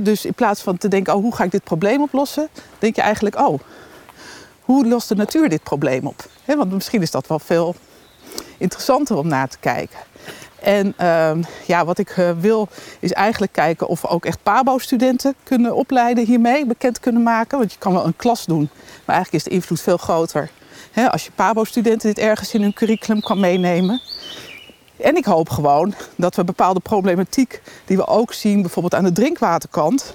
Dus 0.02 0.24
in 0.24 0.35
plaats 0.35 0.62
van 0.62 0.76
te 0.76 0.88
denken, 0.88 1.14
oh, 1.14 1.22
hoe 1.22 1.35
ga 1.35 1.44
ik 1.44 1.50
dit 1.50 1.64
probleem 1.64 2.02
oplossen? 2.02 2.48
Denk 2.78 2.96
je 2.96 3.02
eigenlijk, 3.02 3.38
oh, 3.38 3.59
hoe 4.61 4.87
lost 4.87 5.09
de 5.09 5.14
natuur 5.14 5.48
dit 5.48 5.62
probleem 5.62 6.07
op? 6.07 6.24
Want 6.44 6.72
misschien 6.72 7.02
is 7.02 7.11
dat 7.11 7.26
wel 7.26 7.38
veel 7.38 7.74
interessanter 8.62 9.16
om 9.16 9.29
naar 9.29 9.48
te 9.48 9.59
kijken. 9.59 9.98
En 10.62 10.94
ehm, 10.96 11.42
ja, 11.66 11.85
wat 11.85 11.98
ik 11.98 12.11
eh, 12.11 12.31
wil 12.40 12.68
is 13.01 13.12
eigenlijk 13.12 13.53
kijken 13.53 13.88
of 13.88 14.01
we 14.01 14.09
ook 14.09 14.25
echt 14.25 14.42
PABO-studenten 14.42 15.35
kunnen 15.42 15.75
opleiden 15.75 16.25
hiermee, 16.25 16.66
bekend 16.66 17.01
kunnen 17.01 17.22
maken. 17.22 17.59
Want 17.59 17.72
je 17.72 17.79
kan 17.79 17.92
wel 17.92 18.07
een 18.07 18.16
klas 18.16 18.44
doen, 18.46 18.68
maar 19.05 19.16
eigenlijk 19.16 19.44
is 19.44 19.51
de 19.51 19.57
invloed 19.57 19.81
veel 19.81 19.96
groter. 19.96 20.51
Hè, 20.90 21.11
als 21.11 21.25
je 21.25 21.31
PABO-studenten 21.35 22.14
dit 22.14 22.25
ergens 22.25 22.55
in 22.55 22.62
hun 22.62 22.72
curriculum 22.72 23.20
kan 23.20 23.40
meenemen. 23.40 24.01
En 24.96 25.16
ik 25.16 25.25
hoop 25.25 25.51
gewoon 25.51 25.94
dat 26.16 26.37
we 26.37 26.44
bepaalde 26.44 26.81
problematiek 26.81 27.62
die 27.85 27.96
we 27.96 28.07
ook 28.07 28.33
zien, 28.33 28.61
bijvoorbeeld 28.61 28.94
aan 28.94 29.05
de 29.05 29.12
drinkwaterkant, 29.12 30.14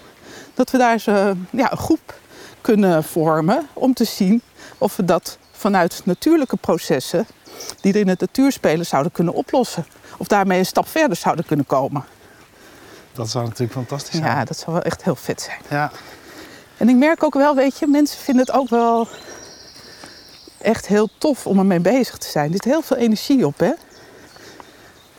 dat 0.53 0.71
we 0.71 0.77
daar 0.77 1.03
ja, 1.49 1.71
een 1.71 1.77
groep 1.77 2.19
kunnen 2.61 3.03
vormen 3.03 3.67
om 3.73 3.93
te 3.93 4.03
zien 4.03 4.41
of 4.77 4.95
we 4.95 5.05
dat 5.05 5.37
vanuit 5.51 6.01
natuurlijke 6.03 6.57
processen 6.57 7.27
die 7.81 7.93
er 7.93 7.99
in 7.99 8.07
het 8.07 8.19
natuur 8.19 8.51
spelen 8.51 8.85
zouden 8.85 9.11
kunnen 9.11 9.33
oplossen. 9.33 9.85
Of 10.17 10.27
daarmee 10.27 10.59
een 10.59 10.65
stap 10.65 10.87
verder 10.87 11.17
zouden 11.17 11.45
kunnen 11.45 11.65
komen. 11.65 12.05
Dat 13.13 13.29
zou 13.29 13.43
natuurlijk 13.43 13.73
fantastisch 13.73 14.15
zijn. 14.15 14.35
Ja, 14.35 14.45
dat 14.45 14.57
zou 14.57 14.71
wel 14.71 14.81
echt 14.81 15.03
heel 15.03 15.15
vet 15.15 15.41
zijn. 15.41 15.59
Ja. 15.69 15.91
En 16.77 16.89
ik 16.89 16.95
merk 16.95 17.23
ook 17.23 17.33
wel, 17.33 17.55
weet 17.55 17.77
je, 17.79 17.87
mensen 17.87 18.19
vinden 18.19 18.45
het 18.45 18.55
ook 18.55 18.69
wel 18.69 19.07
echt 20.61 20.87
heel 20.87 21.09
tof 21.17 21.47
om 21.47 21.59
ermee 21.59 21.79
bezig 21.79 22.17
te 22.17 22.29
zijn. 22.29 22.45
Er 22.45 22.53
zit 22.53 22.63
heel 22.63 22.81
veel 22.81 22.97
energie 22.97 23.45
op, 23.45 23.59
hè? 23.59 23.71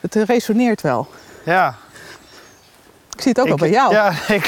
Het 0.01 0.15
resoneert 0.15 0.81
wel. 0.81 1.07
ja. 1.45 1.77
Ik 3.19 3.25
zie 3.25 3.33
het 3.33 3.41
ook 3.41 3.47
Ik- 3.47 3.59
wel 3.59 3.69
bij 3.69 3.79
jou. 3.79 3.93
Ja, 3.93 4.13
ik, 4.37 4.45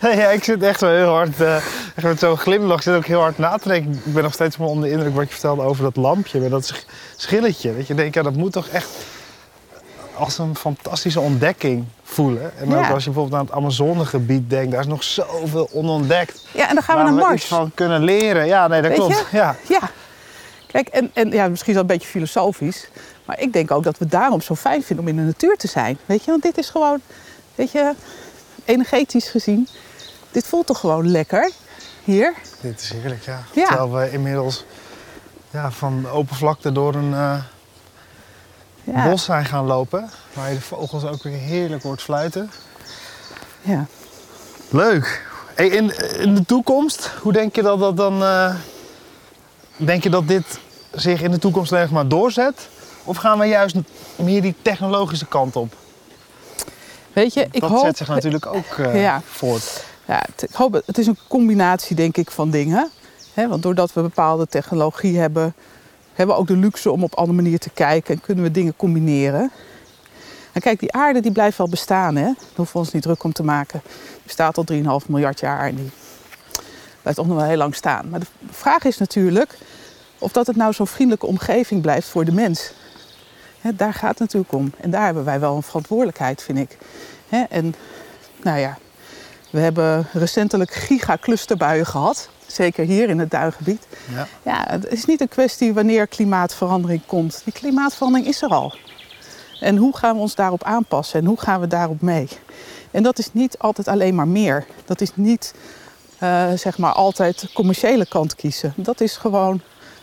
ja. 0.00 0.10
Ja, 0.12 0.28
ik 0.28 0.44
zit 0.44 0.62
echt 0.62 0.80
wel 0.80 0.90
heel 0.90 1.08
hard, 1.08 1.40
eh, 1.40 1.56
echt 1.56 2.02
met 2.02 2.18
zo'n 2.18 2.36
glimlach, 2.36 2.76
ik 2.76 2.82
zit 2.82 2.94
ook 2.94 3.06
heel 3.06 3.20
hard 3.20 3.38
na 3.38 3.56
te 3.58 3.68
denken. 3.68 3.92
Ik 4.04 4.14
ben 4.14 4.22
nog 4.22 4.32
steeds 4.32 4.56
wel 4.56 4.68
onder 4.68 4.84
de 4.88 4.90
indruk 4.94 5.14
wat 5.14 5.24
je 5.26 5.32
vertelde 5.32 5.62
over 5.62 5.82
dat 5.82 5.96
lampje, 5.96 6.40
met 6.40 6.50
dat 6.50 6.66
sch- 6.66 6.82
schilletje. 7.16 7.76
Dat 7.76 7.86
je 7.86 7.94
denkt, 7.94 8.14
ja, 8.14 8.22
dat 8.22 8.34
moet 8.36 8.52
toch 8.52 8.66
echt 8.68 8.88
als 10.14 10.38
een 10.38 10.56
fantastische 10.56 11.20
ontdekking 11.20 11.84
voelen. 12.02 12.52
En 12.58 12.74
ook 12.74 12.84
Ja. 12.84 12.90
als 12.90 13.04
je 13.04 13.10
bijvoorbeeld 13.10 13.40
aan 13.40 13.46
het 13.46 13.54
Amazonegebied 13.54 14.50
denkt, 14.50 14.70
daar 14.70 14.80
is 14.80 14.86
nog 14.86 15.02
zoveel 15.02 15.68
onontdekt. 15.72 16.46
Ja, 16.52 16.68
en 16.68 16.74
dan 16.74 16.82
gaan 16.82 16.96
we 16.96 17.02
naar 17.02 17.14
we 17.14 17.20
Mars. 17.20 17.34
iets 17.34 17.44
van 17.44 17.70
kunnen 17.74 18.02
leren. 18.04 18.46
Ja, 18.46 18.68
nee, 18.68 18.80
dat 18.82 18.90
Weet 18.90 18.98
klopt. 19.00 19.26
je? 19.30 19.36
Ja. 19.36 19.56
Ja. 19.68 19.80
Kijk, 20.66 20.88
en, 20.88 21.10
en 21.14 21.30
ja, 21.30 21.48
misschien 21.48 21.68
is 21.72 21.78
dat 21.80 21.90
een 21.90 21.96
beetje 21.96 22.08
filosofisch. 22.08 22.88
Maar 23.24 23.40
ik 23.40 23.52
denk 23.52 23.70
ook 23.70 23.82
dat 23.84 23.98
we 23.98 24.06
daarom 24.06 24.40
zo 24.40 24.54
fijn 24.54 24.82
vinden 24.82 25.04
om 25.04 25.10
in 25.10 25.16
de 25.16 25.22
natuur 25.22 25.56
te 25.56 25.68
zijn. 25.68 25.98
Weet 26.06 26.24
je, 26.24 26.30
want 26.30 26.42
dit 26.42 26.58
is 26.58 26.68
gewoon, 26.70 27.00
weet 27.62 27.72
je, 27.72 27.92
energetisch 28.64 29.28
gezien. 29.28 29.68
Dit 30.30 30.46
voelt 30.46 30.66
toch 30.66 30.78
gewoon 30.80 31.10
lekker 31.10 31.50
hier. 32.04 32.34
Dit 32.60 32.80
is 32.80 32.90
heerlijk, 32.92 33.24
ja. 33.24 33.42
Ja. 33.52 33.66
Terwijl 33.66 33.92
we 33.92 34.10
inmiddels 34.10 34.64
ja, 35.50 35.70
van 35.70 36.08
open 36.08 36.36
vlakte 36.36 36.72
door 36.72 36.94
een 36.94 37.14
eh, 37.14 37.36
Ja. 38.84 39.08
bos 39.10 39.24
zijn 39.24 39.44
gaan 39.44 39.64
lopen. 39.64 40.10
Waar 40.32 40.48
je 40.48 40.54
de 40.54 40.60
vogels 40.60 41.04
ook 41.04 41.22
weer 41.22 41.38
heerlijk 41.38 41.82
hoort 41.82 42.02
fluiten. 42.02 42.50
ja. 43.60 43.86
Leuk. 44.70 45.26
Hey, 45.54 45.66
in, 45.68 46.16
in 46.20 46.34
de 46.34 46.44
toekomst, 46.46 47.06
hoe 47.20 47.32
denk 47.32 47.54
je 47.54 47.62
dat 47.62 47.78
dat 47.78 47.96
dan... 47.96 48.22
eh, 48.22 48.54
denk 49.76 50.02
je 50.02 50.10
dat 50.10 50.28
dit 50.28 50.58
zich 50.92 51.22
in 51.22 51.30
de 51.30 51.38
toekomst 51.38 51.72
alleen 51.72 51.88
maar 51.92 52.08
doorzet? 52.08 52.68
Of 53.04 53.16
gaan 53.16 53.38
we 53.38 53.44
juist 53.44 53.76
meer 54.16 54.42
die 54.42 54.54
technologische 54.62 55.26
kant 55.26 55.56
op? 55.56 55.74
Weet 57.12 57.34
je, 57.34 57.46
ik 57.50 57.60
dat 57.60 57.70
hoop... 57.70 57.84
zet 57.84 57.96
zich 57.96 58.08
natuurlijk 58.08 58.46
ook 58.46 58.78
eh, 58.78 59.02
Ja. 59.02 59.22
voort. 59.24 59.84
Ja, 60.06 60.22
het, 60.26 60.42
ik 60.42 60.54
hoop, 60.54 60.82
het 60.86 60.98
is 60.98 61.06
een 61.06 61.18
combinatie, 61.28 61.96
denk 61.96 62.16
ik, 62.16 62.30
van 62.30 62.50
dingen. 62.50 62.90
Want 63.34 63.62
doordat 63.62 63.92
we 63.92 64.02
bepaalde 64.02 64.46
technologie 64.46 65.18
hebben, 65.18 65.54
hebben 66.12 66.34
we 66.34 66.40
ook 66.40 66.46
de 66.46 66.56
luxe 66.56 66.90
om 66.90 67.02
op 67.02 67.14
andere 67.14 67.42
manier 67.42 67.58
te 67.58 67.70
kijken 67.70 68.14
en 68.14 68.20
kunnen 68.20 68.44
we 68.44 68.50
dingen 68.50 68.76
combineren. 68.76 69.50
En 70.52 70.60
kijk, 70.60 70.80
die 70.80 70.92
aarde 70.92 71.20
die 71.20 71.32
blijft 71.32 71.58
wel 71.58 71.68
bestaan, 71.68 72.16
hè? 72.16 72.24
Daar 72.24 72.34
hoeven 72.54 72.72
we 72.72 72.78
ons 72.78 72.92
niet 72.92 73.02
druk 73.02 73.22
om 73.24 73.32
te 73.32 73.42
maken. 73.42 73.80
Die 73.84 74.22
bestaat 74.24 74.56
al 74.56 74.64
3,5 75.02 75.06
miljard 75.06 75.40
jaar 75.40 75.66
en 75.66 75.74
die 75.74 75.90
blijft 77.00 77.18
toch 77.18 77.28
nog 77.28 77.36
wel 77.36 77.46
heel 77.46 77.56
lang 77.56 77.74
staan. 77.74 78.08
Maar 78.08 78.20
de 78.20 78.26
vraag 78.50 78.84
is 78.84 78.98
natuurlijk 78.98 79.58
of 80.18 80.32
dat 80.32 80.46
het 80.46 80.56
nou 80.56 80.72
zo'n 80.72 80.86
vriendelijke 80.86 81.26
omgeving 81.26 81.82
blijft 81.82 82.08
voor 82.08 82.24
de 82.24 82.32
mens. 82.32 82.72
Daar 83.62 83.94
gaat 83.94 84.10
het 84.10 84.18
natuurlijk 84.18 84.52
om. 84.52 84.72
En 84.80 84.90
daar 84.90 85.04
hebben 85.04 85.24
wij 85.24 85.40
wel 85.40 85.56
een 85.56 85.62
verantwoordelijkheid, 85.62 86.42
vind 86.42 86.58
ik. 86.58 86.78
En 87.48 87.74
nou 88.42 88.58
ja, 88.58 88.78
we 89.50 89.60
hebben 89.60 90.06
recentelijk 90.12 90.72
gigaclusterbuien 90.72 91.86
gehad. 91.86 92.28
Zeker 92.46 92.84
hier 92.84 93.08
in 93.08 93.18
het 93.18 93.30
duingebied. 93.30 93.86
Ja. 94.14 94.26
Ja, 94.42 94.64
het 94.68 94.88
is 94.88 95.04
niet 95.04 95.20
een 95.20 95.28
kwestie 95.28 95.74
wanneer 95.74 96.06
klimaatverandering 96.06 97.06
komt. 97.06 97.40
Die 97.44 97.52
klimaatverandering 97.52 98.28
is 98.28 98.42
er 98.42 98.48
al. 98.48 98.74
En 99.60 99.76
hoe 99.76 99.96
gaan 99.96 100.14
we 100.14 100.20
ons 100.20 100.34
daarop 100.34 100.64
aanpassen 100.64 101.20
en 101.20 101.26
hoe 101.26 101.40
gaan 101.40 101.60
we 101.60 101.66
daarop 101.66 102.00
mee? 102.00 102.28
En 102.90 103.02
dat 103.02 103.18
is 103.18 103.32
niet 103.32 103.58
altijd 103.58 103.88
alleen 103.88 104.14
maar 104.14 104.28
meer. 104.28 104.66
Dat 104.84 105.00
is 105.00 105.10
niet 105.14 105.54
eh, 106.18 106.52
zeg 106.52 106.78
maar 106.78 106.92
altijd 106.92 107.40
de 107.40 107.52
commerciële 107.52 108.06
kant 108.06 108.34
kiezen. 108.34 108.72
Dat 108.76 109.00
is 109.00 109.16
gewoon 109.16 109.60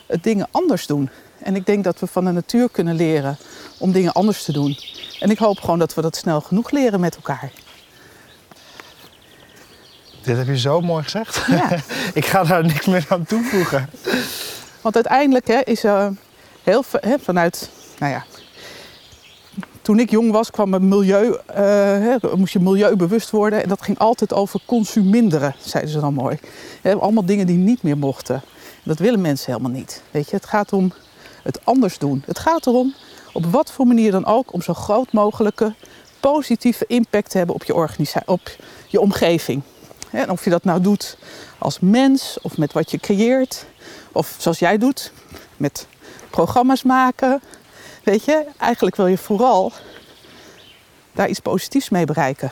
het 0.08 0.24
dingen 0.24 0.48
anders 0.52 0.88
doen. 0.88 1.10
En 1.44 1.56
ik 1.56 1.66
denk 1.66 1.84
dat 1.84 2.00
we 2.00 2.08
van 2.08 2.26
de 2.26 2.32
natuur 2.32 2.70
kunnen 2.70 2.96
leren 2.96 3.38
om 3.78 3.92
dingen 3.92 4.14
anders 4.14 4.44
te 4.44 4.52
doen. 4.52 4.78
En 5.20 5.30
ik 5.30 5.38
hoop 5.38 5.60
gewoon 5.60 5.80
dat 5.80 5.94
we 5.94 6.02
dat 6.02 6.16
snel 6.16 6.42
genoeg 6.42 6.72
leren 6.72 7.00
met 7.00 7.16
elkaar. 7.16 7.52
Dit 10.22 10.38
heb 10.38 10.48
je 10.48 10.58
zo 10.58 10.82
mooi 10.82 11.04
gezegd. 11.04 11.46
Ja. 11.48 11.70
Ik 12.14 12.26
ga 12.26 12.44
daar 12.44 12.66
niks 12.66 12.86
meer 12.86 13.06
aan 13.10 13.26
toevoegen. 13.26 13.90
Want 14.82 14.96
uiteindelijk 14.96 15.48
hè, 15.48 15.60
is 15.64 15.84
eh, 15.84 16.08
heel 16.64 16.84
veel 16.84 17.00
hè, 17.04 17.20
vanuit, 17.20 17.70
nou 18.00 18.12
ja, 18.12 18.26
toen 19.82 20.00
ik 20.00 20.10
jong 20.10 20.32
was 20.32 20.52
kwam 20.52 20.74
het 20.74 20.82
milieu, 20.82 21.38
eh, 21.46 21.64
hè, 21.64 22.16
moest 22.36 22.54
je 22.54 22.60
milieubewust 22.60 23.30
worden. 23.30 23.64
En 23.64 23.70
dat 23.70 23.82
ging 23.82 24.00
altijd 24.00 24.34
over 24.34 24.60
consuminderen, 24.66 25.56
zeiden 25.60 25.92
ze 25.92 26.00
dan 26.00 26.14
mooi. 26.14 26.40
Allemaal 26.84 27.26
dingen 27.26 27.48
die 27.48 27.58
niet 27.58 27.84
meer 27.84 27.98
mochten. 27.98 28.42
Dat 28.84 29.00
willen 29.00 29.22
mensen 29.22 29.52
helemaal 29.52 29.78
niet. 29.78 30.02
Weet 30.12 30.30
je, 30.30 30.36
het 30.36 30.46
gaat 30.46 30.74
om 30.74 30.94
het 31.44 31.60
anders 31.66 31.98
doen. 31.98 32.24
Het 32.26 32.40
gaat 32.40 32.68
erom, 32.68 32.94
op 33.34 33.46
wat 33.46 33.72
voor 33.72 33.88
manier 33.88 34.12
dan 34.12 34.26
ook, 34.26 34.54
om 34.54 34.62
zo 34.62 34.74
groot 34.74 35.12
mogelijke 35.12 35.74
positieve 36.20 36.86
impact 36.88 37.30
te 37.30 37.38
hebben 37.38 37.56
op 37.56 37.64
je, 37.64 37.88
op 38.26 38.50
je 38.88 39.00
omgeving. 39.00 39.62
En 40.12 40.30
of 40.30 40.44
je 40.44 40.50
dat 40.50 40.64
nou 40.64 40.82
doet 40.82 41.18
als 41.58 41.80
mens 41.80 42.38
of 42.42 42.58
met 42.58 42.74
wat 42.74 42.92
je 42.92 42.98
creëert. 43.00 43.66
Of 44.12 44.36
zoals 44.40 44.60
jij 44.60 44.78
doet, 44.78 45.12
met 45.58 45.88
programma's 46.30 46.84
maken. 46.84 47.42
Weet 48.04 48.26
je, 48.26 48.46
eigenlijk 48.58 48.96
wil 48.96 49.08
je 49.08 49.18
vooral 49.18 49.72
daar 51.12 51.30
iets 51.30 51.40
positiefs 51.40 51.90
mee 51.90 52.06
bereiken. 52.06 52.52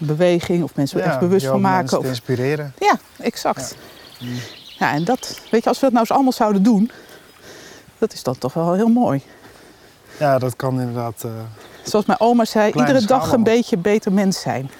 Een 0.00 0.06
beweging 0.06 0.62
of 0.62 0.74
mensen 0.74 0.98
er 0.98 1.04
Ja, 1.04 1.10
echt 1.10 1.20
bewust 1.20 1.46
van 1.46 1.60
maken. 1.60 1.78
mensen 1.80 1.98
Of, 1.98 2.06
inspireren. 2.06 2.74
ja, 2.78 2.98
exact. 3.16 3.76
Ja. 4.78 4.92
en 4.92 5.04
dat, 5.04 5.40
weet 5.50 5.62
je, 5.62 5.68
als 5.68 5.78
we 5.78 5.84
dat 5.84 5.90
nou 5.92 6.00
eens 6.00 6.12
allemaal 6.12 6.32
zouden 6.32 6.62
doen, 6.62 6.90
dat 7.98 8.12
is 8.12 8.22
dan 8.22 8.38
toch 8.38 8.52
wel 8.54 8.72
heel 8.74 8.88
mooi. 8.88 9.22
Ja, 10.18 10.38
dat 10.38 10.56
kan 10.56 10.80
inderdaad. 10.80 11.24
eh, 11.24 11.30
Zoals 11.82 12.06
mijn 12.06 12.20
oma 12.20 12.44
zei, 12.44 12.72
iedere 12.72 13.04
dag 13.06 13.32
een 13.32 13.42
beetje 13.42 13.76
beter 13.76 14.12
mens 14.12 14.40
zijn. 14.40 14.70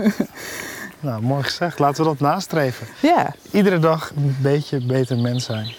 nou, 1.00 1.22
mooi 1.22 1.42
gezegd. 1.42 1.78
Laten 1.78 2.02
we 2.04 2.08
dat 2.10 2.20
nastreven. 2.20 2.86
Ja, 3.02 3.34
Iedere 3.50 3.78
dag 3.78 4.12
een 4.16 4.36
beetje 4.40 4.86
beter 4.86 5.18
mens 5.18 5.44
zijn. 5.44 5.74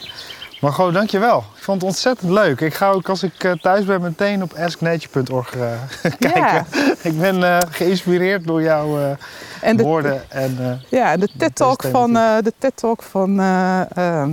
Margot, 0.62 0.94
dankjewel. 0.94 1.38
Ik 1.56 1.64
vond 1.64 1.82
het 1.82 1.90
ontzettend 1.90 2.32
leuk. 2.32 2.62
Ik 2.62 2.74
ga 2.74 2.90
ook 2.90 3.10
als 3.10 3.24
ik 3.24 3.44
eh, 3.44 3.52
thuis 3.52 3.86
ben 3.86 4.02
meteen 4.02 4.44
op 4.44 4.54
asknature.org 4.54 5.56
eh, 5.56 5.72
kijken. 6.20 6.42
Ja. 6.42 6.66
Ik 7.02 7.20
ben 7.20 7.68
geïnspireerd 7.72 8.46
door 8.48 8.62
jouw 8.62 9.16
en 9.62 9.78
de, 9.78 9.84
woorden. 9.84 10.24
En, 10.30 10.82
ja, 10.90 11.18
de 11.18 11.30
TED-talk 11.38 11.82
van, 11.92 12.14
de 12.14 12.54
TED 12.58 12.72
-talk 12.76 13.02
van 13.04 13.40
eh, 13.40 13.82
ehm, 13.98 14.32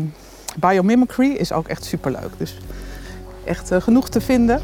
Biomimicry 0.54 1.30
is 1.30 1.52
ook 1.52 1.68
echt 1.68 1.84
superleuk. 1.84 2.30
Dus 2.36 2.56
echt 3.44 3.70
eh, 3.70 3.80
genoeg 3.80 4.08
te 4.08 4.20
vinden. 4.20 4.60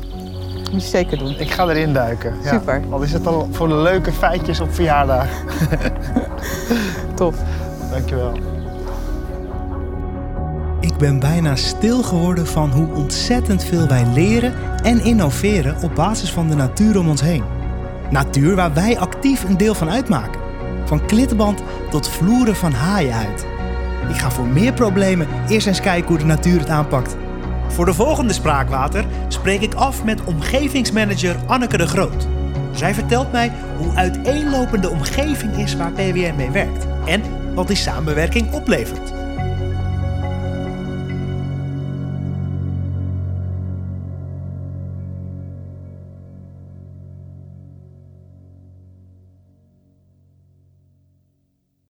Moet 0.73 0.83
je 0.83 0.89
zeker 0.89 1.19
doen. 1.19 1.39
ik 1.39 1.51
ga 1.51 1.69
erin 1.69 1.93
duiken. 1.93 2.35
Ja. 2.43 2.51
Super. 2.51 2.83
Al 2.91 3.03
is 3.03 3.13
het 3.13 3.27
al 3.27 3.49
voor 3.53 3.69
de 3.69 3.75
leuke 3.75 4.13
feitjes 4.13 4.61
op 4.61 4.75
verjaardag. 4.75 5.27
Tof. 7.15 7.35
Dankjewel. 7.91 8.33
Ik 10.81 10.97
ben 10.97 11.19
bijna 11.19 11.57
stil 11.57 12.03
geworden 12.03 12.47
van 12.47 12.71
hoe 12.71 12.95
ontzettend 12.95 13.65
veel 13.65 13.87
wij 13.87 14.07
leren 14.15 14.55
en 14.83 15.05
innoveren 15.05 15.83
op 15.83 15.95
basis 15.95 16.33
van 16.33 16.49
de 16.49 16.55
natuur 16.55 16.99
om 16.99 17.09
ons 17.09 17.21
heen. 17.21 17.45
Natuur 18.11 18.55
waar 18.55 18.75
wij 18.75 18.99
actief 18.99 19.45
een 19.45 19.57
deel 19.57 19.75
van 19.75 19.91
uitmaken. 19.91 20.41
Van 20.85 21.07
klittenband 21.07 21.63
tot 21.91 22.09
vloeren 22.09 22.57
van 22.57 22.73
haaienhuid. 22.73 23.47
Ik 24.09 24.17
ga 24.17 24.31
voor 24.31 24.47
meer 24.47 24.73
problemen 24.73 25.27
eerst 25.49 25.67
eens 25.67 25.81
kijken 25.81 26.09
hoe 26.09 26.19
de 26.19 26.25
natuur 26.25 26.59
het 26.59 26.69
aanpakt. 26.69 27.17
Voor 27.69 27.85
de 27.85 27.95
volgende 27.95 28.33
spraakwater 28.33 29.05
spreek 29.29 29.61
ik 29.61 29.75
af 29.75 30.05
met 30.05 30.25
omgevingsmanager 30.25 31.37
Anneke 31.47 31.77
de 31.77 31.87
Groot. 31.87 32.27
Zij 32.73 32.95
vertelt 32.95 33.33
mij 33.33 33.53
hoe 33.77 33.95
uiteenlopende 33.95 34.91
omgeving 34.91 35.57
is 35.57 35.77
waar 35.77 35.93
PWN 35.93 36.35
mee 36.37 36.51
werkt 36.51 36.87
en 37.05 37.23
wat 37.55 37.67
die 37.67 37.77
samenwerking 37.77 38.53
oplevert. 38.53 39.20